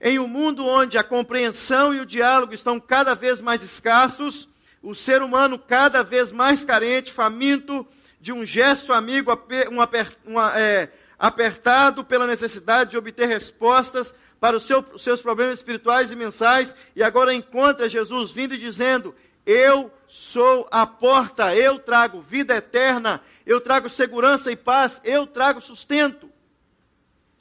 Em 0.01 0.17
um 0.17 0.27
mundo 0.27 0.65
onde 0.65 0.97
a 0.97 1.03
compreensão 1.03 1.93
e 1.93 1.99
o 1.99 2.05
diálogo 2.05 2.53
estão 2.53 2.79
cada 2.79 3.13
vez 3.13 3.41
mais 3.41 3.61
escassos, 3.61 4.47
o 4.81 4.95
ser 4.95 5.21
humano 5.21 5.59
cada 5.59 6.03
vez 6.03 6.31
mais 6.31 6.63
carente, 6.63 7.11
faminto 7.11 7.85
de 8.21 8.31
um 8.31 8.45
gesto 8.45 8.93
amigo, 8.93 9.31
um 9.71 9.81
aper, 9.81 10.17
uma, 10.25 10.57
é, 10.57 10.89
apertado 11.17 12.03
pela 12.03 12.25
necessidade 12.25 12.91
de 12.91 12.97
obter 12.97 13.27
respostas 13.27 14.13
para 14.39 14.55
os 14.55 14.63
seu, 14.63 14.85
seus 14.97 15.21
problemas 15.21 15.59
espirituais 15.59 16.11
e 16.11 16.15
mensais, 16.15 16.73
e 16.95 17.03
agora 17.03 17.33
encontra 17.33 17.89
Jesus 17.89 18.31
vindo 18.31 18.53
e 18.53 18.57
dizendo: 18.57 19.13
Eu 19.45 19.91
sou 20.07 20.65
a 20.71 20.87
porta, 20.87 21.53
eu 21.53 21.77
trago 21.77 22.21
vida 22.21 22.55
eterna, 22.55 23.21
eu 23.45 23.59
trago 23.59 23.89
segurança 23.89 24.49
e 24.49 24.55
paz, 24.55 25.01
eu 25.03 25.27
trago 25.27 25.59
sustento. 25.59 26.29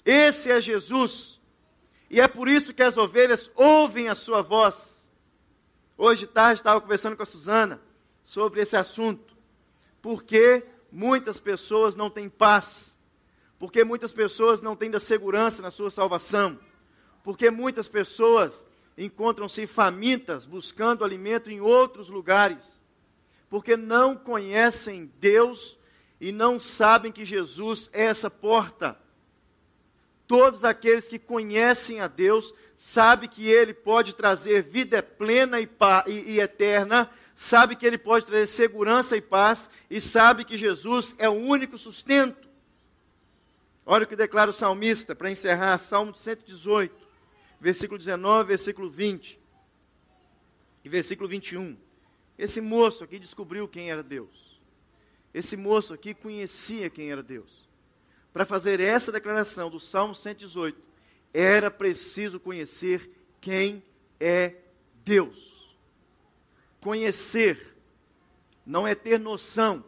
Esse 0.04 0.50
é 0.50 0.60
Jesus. 0.60 1.37
E 2.10 2.20
é 2.20 2.28
por 2.28 2.48
isso 2.48 2.72
que 2.72 2.82
as 2.82 2.96
ovelhas 2.96 3.50
ouvem 3.54 4.08
a 4.08 4.14
sua 4.14 4.42
voz. 4.42 5.08
Hoje 5.96 6.20
de 6.20 6.28
tarde 6.28 6.60
estava 6.60 6.80
conversando 6.80 7.16
com 7.16 7.22
a 7.22 7.26
Suzana 7.26 7.80
sobre 8.24 8.62
esse 8.62 8.76
assunto. 8.76 9.36
Porque 10.00 10.64
muitas 10.90 11.38
pessoas 11.38 11.94
não 11.94 12.08
têm 12.08 12.28
paz. 12.28 12.96
Porque 13.58 13.84
muitas 13.84 14.12
pessoas 14.12 14.62
não 14.62 14.76
têm 14.76 14.90
da 14.90 15.00
segurança 15.00 15.60
na 15.60 15.70
sua 15.70 15.90
salvação 15.90 16.58
porque 17.28 17.50
muitas 17.50 17.88
pessoas 17.88 18.64
encontram-se 18.96 19.66
famintas 19.66 20.46
buscando 20.46 21.04
alimento 21.04 21.50
em 21.50 21.60
outros 21.60 22.08
lugares, 22.08 22.82
porque 23.50 23.76
não 23.76 24.16
conhecem 24.16 25.12
Deus 25.20 25.78
e 26.18 26.32
não 26.32 26.58
sabem 26.58 27.12
que 27.12 27.26
Jesus 27.26 27.90
é 27.92 28.04
essa 28.06 28.30
porta. 28.30 28.98
Todos 30.28 30.64
aqueles 30.64 31.08
que 31.08 31.18
conhecem 31.18 31.98
a 31.98 32.06
Deus 32.06 32.54
sabem 32.76 33.28
que 33.28 33.48
Ele 33.48 33.74
pode 33.74 34.14
trazer 34.14 34.62
vida 34.62 35.02
plena 35.02 35.60
e, 35.60 35.68
e, 36.06 36.34
e 36.34 36.40
eterna, 36.40 37.10
sabe 37.34 37.74
que 37.74 37.84
Ele 37.84 37.98
pode 37.98 38.26
trazer 38.26 38.46
segurança 38.46 39.16
e 39.16 39.20
paz, 39.20 39.68
e 39.90 40.00
sabe 40.00 40.44
que 40.44 40.56
Jesus 40.56 41.16
é 41.18 41.28
o 41.28 41.32
único 41.32 41.76
sustento. 41.76 42.46
Olha 43.84 44.04
o 44.04 44.06
que 44.06 44.14
declara 44.14 44.50
o 44.50 44.54
salmista, 44.54 45.16
para 45.16 45.30
encerrar, 45.30 45.78
Salmo 45.78 46.14
118 46.14 47.08
versículo 47.60 47.98
19, 47.98 48.48
versículo 48.48 48.90
20 48.90 49.38
e 50.84 50.88
versículo 50.88 51.28
21. 51.28 51.76
Esse 52.36 52.60
moço 52.60 53.02
aqui 53.02 53.18
descobriu 53.18 53.66
quem 53.66 53.90
era 53.90 54.02
Deus. 54.02 54.60
Esse 55.34 55.56
moço 55.56 55.92
aqui 55.92 56.14
conhecia 56.14 56.88
quem 56.88 57.10
era 57.10 57.22
Deus. 57.22 57.67
Para 58.38 58.46
fazer 58.46 58.78
essa 58.78 59.10
declaração 59.10 59.68
do 59.68 59.80
Salmo 59.80 60.14
118, 60.14 60.80
era 61.34 61.72
preciso 61.72 62.38
conhecer 62.38 63.10
quem 63.40 63.82
é 64.20 64.54
Deus. 65.04 65.76
Conhecer 66.80 67.76
não 68.64 68.86
é 68.86 68.94
ter 68.94 69.18
noção. 69.18 69.84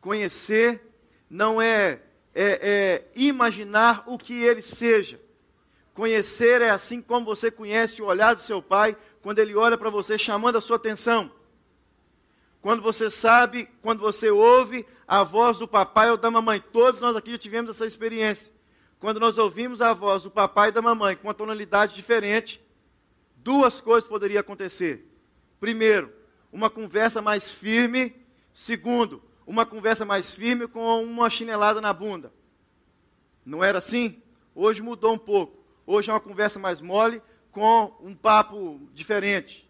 Conhecer 0.00 0.82
não 1.30 1.62
é, 1.62 2.02
é, 2.34 2.58
é 2.60 3.08
imaginar 3.14 4.02
o 4.08 4.18
que 4.18 4.42
ele 4.42 4.60
seja. 4.60 5.20
Conhecer 5.94 6.62
é 6.62 6.70
assim 6.70 7.00
como 7.00 7.24
você 7.24 7.48
conhece 7.48 8.02
o 8.02 8.06
olhar 8.06 8.34
do 8.34 8.42
seu 8.42 8.60
pai 8.60 8.96
quando 9.22 9.38
ele 9.38 9.54
olha 9.54 9.78
para 9.78 9.88
você 9.88 10.18
chamando 10.18 10.58
a 10.58 10.60
sua 10.60 10.78
atenção. 10.78 11.30
Quando 12.62 12.80
você 12.80 13.10
sabe, 13.10 13.68
quando 13.82 14.00
você 14.00 14.30
ouve 14.30 14.86
a 15.12 15.22
voz 15.22 15.58
do 15.58 15.68
papai 15.68 16.10
ou 16.10 16.16
da 16.16 16.30
mamãe. 16.30 16.58
Todos 16.58 16.98
nós 16.98 17.14
aqui 17.14 17.32
já 17.32 17.36
tivemos 17.36 17.68
essa 17.68 17.84
experiência. 17.84 18.50
Quando 18.98 19.20
nós 19.20 19.36
ouvimos 19.36 19.82
a 19.82 19.92
voz 19.92 20.22
do 20.22 20.30
papai 20.30 20.70
e 20.70 20.72
da 20.72 20.80
mamãe 20.80 21.16
com 21.16 21.28
uma 21.28 21.34
tonalidade 21.34 21.94
diferente, 21.94 22.64
duas 23.36 23.78
coisas 23.78 24.08
poderiam 24.08 24.40
acontecer. 24.40 25.06
Primeiro, 25.60 26.10
uma 26.50 26.70
conversa 26.70 27.20
mais 27.20 27.50
firme. 27.50 28.16
Segundo, 28.54 29.22
uma 29.46 29.66
conversa 29.66 30.06
mais 30.06 30.32
firme 30.34 30.66
com 30.66 31.04
uma 31.04 31.28
chinelada 31.28 31.78
na 31.78 31.92
bunda. 31.92 32.32
Não 33.44 33.62
era 33.62 33.80
assim? 33.80 34.22
Hoje 34.54 34.80
mudou 34.80 35.12
um 35.12 35.18
pouco. 35.18 35.62
Hoje 35.84 36.08
é 36.08 36.14
uma 36.14 36.20
conversa 36.20 36.58
mais 36.58 36.80
mole, 36.80 37.20
com 37.50 37.94
um 38.00 38.14
papo 38.14 38.80
diferente. 38.94 39.68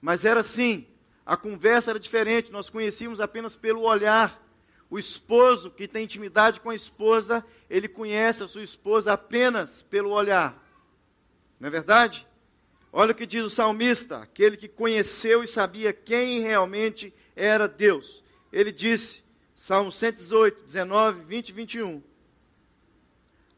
Mas 0.00 0.24
era 0.24 0.38
assim, 0.38 0.86
a 1.26 1.36
conversa 1.36 1.90
era 1.90 1.98
diferente, 1.98 2.52
nós 2.52 2.70
conhecíamos 2.70 3.20
apenas 3.20 3.56
pelo 3.56 3.82
olhar. 3.82 4.40
O 4.88 4.96
esposo 4.96 5.72
que 5.72 5.88
tem 5.88 6.04
intimidade 6.04 6.60
com 6.60 6.70
a 6.70 6.74
esposa, 6.74 7.44
ele 7.68 7.88
conhece 7.88 8.44
a 8.44 8.48
sua 8.48 8.62
esposa 8.62 9.12
apenas 9.12 9.82
pelo 9.82 10.10
olhar. 10.10 10.64
Não 11.58 11.66
é 11.66 11.70
verdade? 11.70 12.24
Olha 12.92 13.10
o 13.10 13.14
que 13.14 13.26
diz 13.26 13.42
o 13.42 13.50
salmista, 13.50 14.18
aquele 14.18 14.56
que 14.56 14.68
conheceu 14.68 15.42
e 15.42 15.48
sabia 15.48 15.92
quem 15.92 16.42
realmente 16.42 17.12
era 17.34 17.66
Deus. 17.66 18.22
Ele 18.52 18.70
disse, 18.70 19.24
Salmo 19.56 19.90
118, 19.90 20.64
19, 20.64 21.24
20 21.24 21.48
e 21.48 21.52
21. 21.52 22.02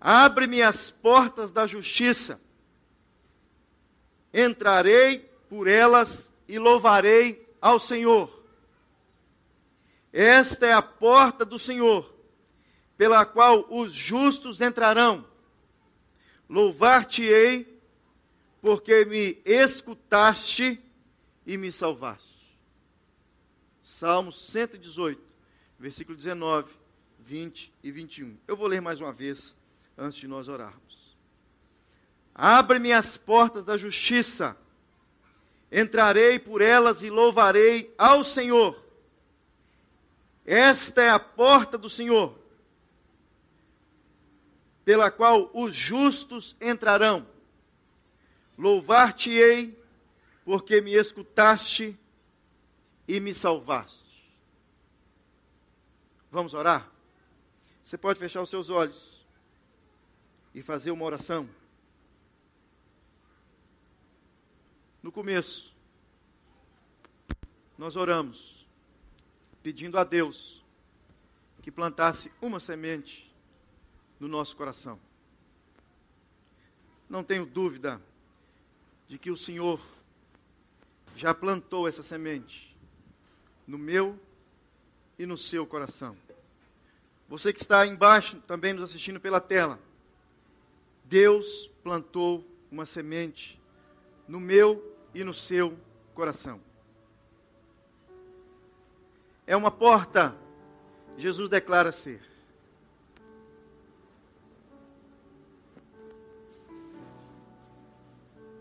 Abre-me 0.01 0.63
as 0.63 0.91
portas 0.91 1.53
da 1.53 1.67
justiça, 1.67 2.41
entrarei 4.33 5.31
por 5.51 5.69
elas 5.69 6.33
e 6.49 6.59
louvarei 6.59 7.48
ao 7.61 7.79
Senhor. 7.79 8.39
Esta 10.13 10.67
é 10.67 10.73
a 10.73 10.83
porta 10.83 11.45
do 11.45 11.59
Senhor, 11.59 12.15
pela 12.97 13.25
qual 13.25 13.67
os 13.71 13.93
justos 13.93 14.61
entrarão. 14.61 15.27
Louvar-te-ei, 16.49 17.81
porque 18.61 19.05
me 19.05 19.41
escutaste 19.45 20.83
e 21.47 21.57
me 21.57 21.71
salvaste. 21.71 22.39
Salmo 23.83 24.33
118, 24.33 25.21
versículo 25.79 26.17
19, 26.17 26.73
20 27.21 27.73
e 27.83 27.91
21. 27.91 28.39
Eu 28.47 28.57
vou 28.57 28.67
ler 28.67 28.81
mais 28.81 29.01
uma 29.01 29.13
vez 29.13 29.57
antes 29.97 30.19
de 30.19 30.29
nós 30.29 30.49
orarmos. 30.49 31.17
Abre-me 32.35 32.93
as 32.93 33.17
portas 33.17 33.65
da 33.65 33.77
justiça, 33.77 34.57
entrarei 35.71 36.39
por 36.39 36.61
elas 36.61 37.03
e 37.03 37.11
louvarei 37.11 37.95
ao 37.99 38.25
Senhor. 38.25 38.83
Esta 40.45 41.03
é 41.03 41.11
a 41.11 41.19
porta 41.19 41.77
do 41.77 41.91
Senhor, 41.91 42.39
pela 44.85 45.11
qual 45.11 45.51
os 45.53 45.75
justos 45.75 46.57
entrarão. 46.61 47.27
Louvar-te-ei, 48.57 49.79
porque 50.45 50.81
me 50.81 50.95
escutaste 50.95 51.99
e 53.07 53.21
me 53.21 53.35
salvaste. 53.35 54.09
Vamos 56.31 56.55
orar? 56.55 56.91
Você 57.85 57.97
pode 57.97 58.19
fechar 58.19 58.43
os 58.43 58.51
seus 58.51 58.71
olhos 58.71 59.27
e 60.55 60.63
fazer 60.63 60.91
uma 60.91 61.05
oração. 61.05 61.49
No 65.09 65.13
começo, 65.13 65.75
nós 67.79 67.97
oramos, 67.97 68.69
pedindo 69.63 69.99
a 69.99 70.05
Deus 70.05 70.63
que 71.63 71.71
plantasse 71.73 72.31
uma 72.43 72.61
semente 72.61 73.35
no 74.21 74.29
nosso 74.29 74.55
coração. 74.55 75.01
Não 77.09 77.25
tenho 77.25 77.47
dúvida 77.47 78.03
de 79.09 79.17
que 79.19 79.31
o 79.31 79.37
Senhor 79.37 79.81
já 81.17 81.33
plantou 81.33 81.89
essa 81.89 82.03
semente 82.03 82.77
no 83.67 83.79
meu 83.79 84.21
e 85.19 85.25
no 85.25 85.39
seu 85.39 85.67
coração. 85.67 86.15
Você 87.31 87.51
que 87.51 87.63
está 87.63 87.87
embaixo 87.87 88.43
também 88.43 88.75
nos 88.75 88.83
assistindo 88.83 89.19
pela 89.19 89.41
tela, 89.41 89.81
Deus 91.03 91.67
plantou 91.83 92.47
uma 92.71 92.85
semente 92.85 93.59
no 94.29 94.39
meu 94.39 94.98
e 95.15 95.25
no 95.25 95.35
seu 95.35 95.79
coração. 96.15 96.61
É 99.47 99.57
uma 99.57 99.71
porta, 99.71 100.37
Jesus 101.17 101.49
declara 101.49 101.91
ser. 101.91 102.21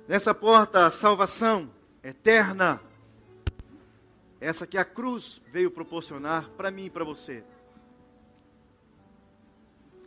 Nessa 0.08 0.34
porta, 0.34 0.86
a 0.86 0.92
salvação 0.92 1.70
eterna. 2.02 2.82
Essa 4.40 4.66
que 4.66 4.78
a 4.78 4.86
cruz 4.86 5.42
veio 5.52 5.70
proporcionar 5.70 6.50
para 6.52 6.72
mim 6.72 6.86
e 6.86 6.90
para 6.90 7.04
você. 7.04 7.44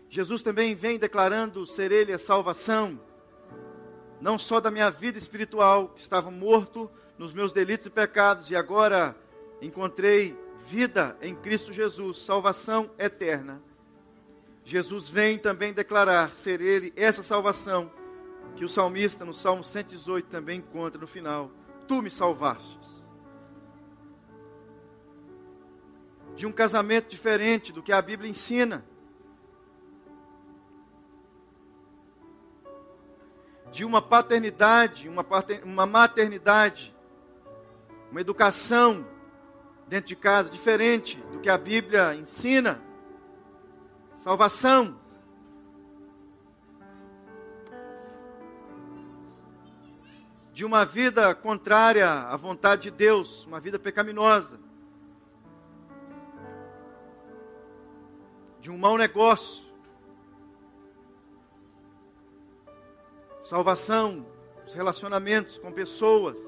Jesus 0.09 0.43
também 0.43 0.75
vem 0.75 0.99
declarando 0.99 1.67
ser 1.67 1.93
Ele 1.93 2.13
a 2.13 2.19
salvação, 2.19 2.99
não 4.21 4.39
só 4.39 4.61
da 4.61 4.71
minha 4.71 4.91
vida 4.91 5.19
espiritual, 5.19 5.89
que 5.89 6.01
estava 6.01 6.31
morto 6.31 6.91
nos 7.19 7.33
meus 7.33 7.53
delitos 7.53 7.87
e 7.87 7.91
pecados, 7.91 8.51
e 8.51 8.57
agora 8.57 9.17
encontrei 9.61 10.39
vida 10.69 11.17
em 11.21 11.35
Cristo 11.35 11.73
Jesus, 11.73 12.19
salvação 12.19 12.91
eterna. 12.99 13.63
Jesus 14.65 15.09
vem 15.09 15.39
também 15.39 15.73
declarar 15.73 16.37
ser 16.37 16.61
Ele 16.61 16.93
essa 16.97 17.23
salvação 17.23 17.91
que 18.57 18.65
o 18.65 18.69
salmista 18.69 19.25
no 19.25 19.33
Salmo 19.33 19.65
118 19.65 20.29
também 20.29 20.59
encontra 20.59 21.01
no 21.01 21.07
final. 21.07 21.51
Tu 21.89 22.03
me 22.03 22.11
salvastes. 22.11 22.79
De 26.37 26.47
um 26.47 26.53
casamento 26.53 27.09
diferente 27.09 27.73
do 27.73 27.83
que 27.83 27.93
a 27.93 28.01
Bíblia 28.01 28.31
ensina. 28.31 28.85
De 33.71 33.85
uma 33.85 34.03
paternidade, 34.03 35.09
uma, 35.09 35.23
pater, 35.23 35.63
uma 35.65 35.87
maternidade, 35.87 36.95
uma 38.11 38.21
educação 38.21 39.07
dentro 39.87 40.09
de 40.09 40.17
casa 40.17 40.49
diferente 40.49 41.17
do 41.33 41.41
que 41.41 41.49
a 41.49 41.59
Bíblia 41.59 42.15
ensina. 42.15 42.81
Salvação. 44.17 44.99
De 50.53 50.65
uma 50.65 50.85
vida 50.85 51.35
contrária 51.35 52.09
à 52.09 52.37
vontade 52.37 52.83
de 52.83 52.91
Deus, 52.91 53.47
uma 53.47 53.59
vida 53.59 53.79
pecaminosa, 53.79 54.61
de 58.61 58.71
um 58.71 58.77
mau 58.77 58.99
negócio, 58.99 59.70
salvação, 63.51 64.25
os 64.65 64.73
relacionamentos 64.75 65.59
com 65.59 65.73
pessoas, 65.73 66.39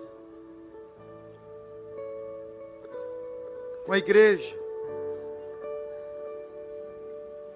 com 3.84 3.92
a 3.92 3.98
igreja. 3.98 4.56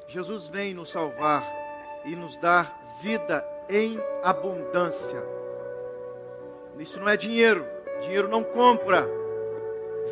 Jesus 0.09 0.49
vem 0.49 0.75
nos 0.75 0.91
salvar 0.91 1.49
e 2.05 2.17
nos 2.17 2.37
dar 2.39 2.77
vida 3.01 3.47
em 3.71 3.97
abundância. 4.25 5.23
Isso 6.77 6.99
não 6.99 7.09
é 7.09 7.17
dinheiro. 7.17 7.65
Dinheiro 8.01 8.27
não 8.27 8.43
compra. 8.43 9.09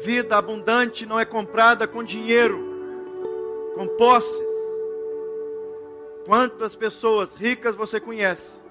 Vida 0.04 0.36
abundante 0.36 1.04
não 1.04 1.18
é 1.18 1.24
comprada 1.24 1.88
com 1.88 2.04
dinheiro, 2.04 2.56
com 3.74 3.88
posses. 3.96 4.54
Quantas 6.24 6.76
pessoas 6.76 7.34
ricas 7.34 7.74
você 7.74 7.98
conhece 7.98 8.63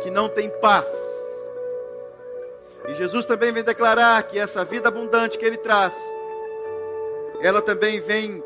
que 0.00 0.10
não 0.10 0.28
tem 0.28 0.50
paz? 0.60 0.88
E 2.88 2.94
Jesus 2.94 3.26
também 3.26 3.52
vem 3.52 3.62
declarar 3.62 4.22
que 4.24 4.38
essa 4.38 4.64
vida 4.64 4.88
abundante 4.88 5.38
que 5.38 5.44
Ele 5.44 5.56
traz, 5.56 5.94
ela 7.40 7.62
também 7.62 8.00
vem 8.00 8.42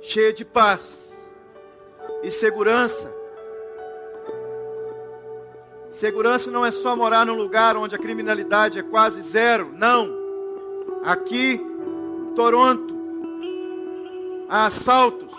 cheia 0.00 0.32
de 0.32 0.44
paz 0.44 1.12
e 2.22 2.30
segurança 2.30 3.16
Segurança 5.96 6.50
não 6.50 6.64
é 6.64 6.70
só 6.70 6.94
morar 6.94 7.24
num 7.24 7.34
lugar 7.34 7.74
onde 7.74 7.94
a 7.94 7.98
criminalidade 7.98 8.78
é 8.78 8.82
quase 8.82 9.22
zero. 9.22 9.72
Não. 9.72 10.14
Aqui, 11.02 11.54
em 11.54 12.34
Toronto, 12.34 12.94
há 14.46 14.66
assaltos, 14.66 15.34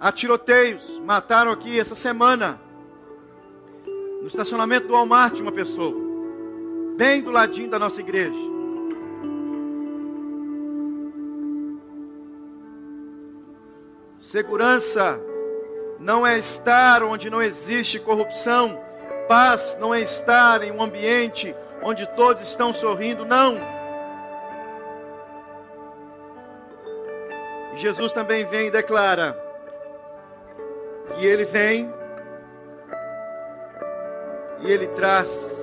há 0.00 0.12
tiroteios. 0.12 1.00
Mataram 1.04 1.52
aqui 1.52 1.78
essa 1.78 1.94
semana, 1.94 2.60
no 4.20 4.26
estacionamento 4.26 4.86
do 4.86 4.92
Walmart, 4.94 5.40
uma 5.40 5.52
pessoa, 5.52 5.94
bem 6.96 7.22
do 7.22 7.30
ladinho 7.30 7.70
da 7.70 7.78
nossa 7.78 8.00
igreja. 8.00 8.48
Segurança 14.18 15.20
não 15.98 16.26
é 16.26 16.38
estar 16.38 17.02
onde 17.02 17.30
não 17.30 17.40
existe 17.40 17.98
corrupção. 17.98 18.78
Paz 19.26 19.76
não 19.80 19.94
é 19.94 20.00
estar 20.00 20.62
em 20.62 20.70
um 20.70 20.82
ambiente 20.82 21.54
onde 21.82 22.06
todos 22.14 22.46
estão 22.46 22.74
sorrindo, 22.74 23.24
não. 23.24 23.56
Jesus 27.76 28.12
também 28.12 28.44
vem 28.44 28.66
e 28.66 28.70
declara 28.70 29.47
que 31.16 31.26
ele 31.26 31.44
vem 31.44 31.92
e 34.60 34.70
ele 34.70 34.86
traz 34.88 35.58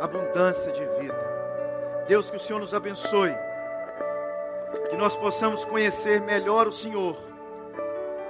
abundância 0.00 0.72
de 0.72 0.84
vida. 1.00 1.30
Deus, 2.08 2.30
que 2.30 2.36
o 2.36 2.40
Senhor 2.40 2.58
nos 2.58 2.74
abençoe, 2.74 3.34
que 4.88 4.96
nós 4.96 5.14
possamos 5.14 5.64
conhecer 5.64 6.20
melhor 6.22 6.66
o 6.66 6.72
Senhor, 6.72 7.16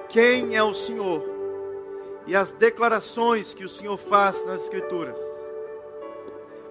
quem 0.08 0.56
é 0.56 0.62
o 0.62 0.74
Senhor 0.74 1.22
e 2.26 2.36
as 2.36 2.52
declarações 2.52 3.54
que 3.54 3.64
o 3.64 3.68
Senhor 3.68 3.96
faz 3.96 4.44
nas 4.44 4.64
Escrituras. 4.64 5.39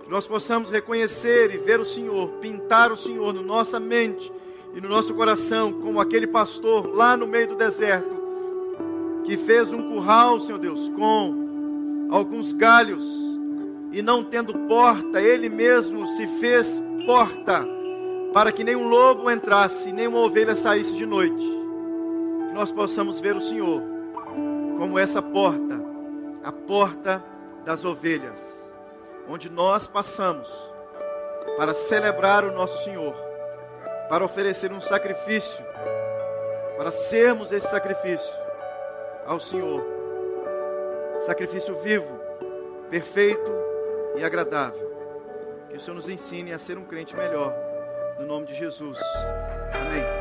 Que 0.10 0.16
nós 0.16 0.26
possamos 0.26 0.72
reconhecer 0.72 1.54
e 1.54 1.60
ver 1.60 1.80
o 1.80 1.86
Senhor, 1.86 2.30
pintar 2.42 2.92
o 2.92 2.98
Senhor 2.98 3.32
na 3.32 3.44
nossa 3.44 3.80
mente 3.80 4.34
e 4.74 4.82
no 4.82 4.90
nosso 4.90 5.14
coração, 5.14 5.72
como 5.72 6.02
aquele 6.02 6.26
pastor 6.26 6.88
lá 6.96 7.16
no 7.16 7.28
meio 7.28 7.50
do 7.50 7.56
deserto, 7.56 8.10
que 9.24 9.38
fez 9.38 9.72
um 9.72 9.88
curral, 9.92 10.40
Senhor 10.40 10.58
Deus, 10.58 10.90
com 10.90 12.10
alguns 12.10 12.52
galhos 12.54 13.04
e 13.92 14.02
não 14.02 14.24
tendo 14.24 14.58
porta, 14.68 15.22
ele 15.22 15.48
mesmo 15.48 16.08
se 16.08 16.26
fez 16.40 16.82
porta, 17.06 17.64
para 18.34 18.52
que 18.52 18.64
nenhum 18.64 18.90
lobo 18.90 19.30
entrasse, 19.30 19.92
nem 19.92 20.08
uma 20.08 20.22
ovelha 20.22 20.56
saísse 20.56 20.96
de 20.96 21.06
noite. 21.06 21.46
Que 22.48 22.54
nós 22.56 22.72
possamos 22.72 23.20
ver 23.20 23.36
o 23.36 23.42
Senhor 23.42 23.84
como 24.76 24.98
essa 24.98 25.22
porta, 25.22 25.80
a 26.44 26.52
porta 26.52 27.24
das 27.64 27.86
ovelhas, 27.86 28.59
onde 29.30 29.50
nós 29.50 29.86
passamos 29.86 30.50
para 31.56 31.76
celebrar 31.76 32.44
o 32.44 32.52
nosso 32.52 32.84
Senhor, 32.84 33.14
para 34.10 34.26
oferecer 34.26 34.72
um 34.72 34.82
sacrifício, 34.82 35.64
para 36.78 36.92
sermos 36.92 37.52
esse 37.52 37.68
sacrifício 37.70 38.34
ao 39.26 39.40
Senhor. 39.40 39.86
Sacrifício 41.26 41.78
vivo, 41.80 42.20
perfeito 42.90 43.52
e 44.16 44.24
agradável. 44.24 44.90
Que 45.70 45.78
o 45.78 45.80
Senhor 45.80 45.96
nos 45.96 46.10
ensine 46.10 46.52
a 46.52 46.60
ser 46.60 46.78
um 46.78 46.86
crente 46.86 47.16
melhor. 47.16 47.54
No 48.20 48.26
nome 48.26 48.48
de 48.48 48.56
Jesus. 48.56 48.98
Amém. 49.74 50.19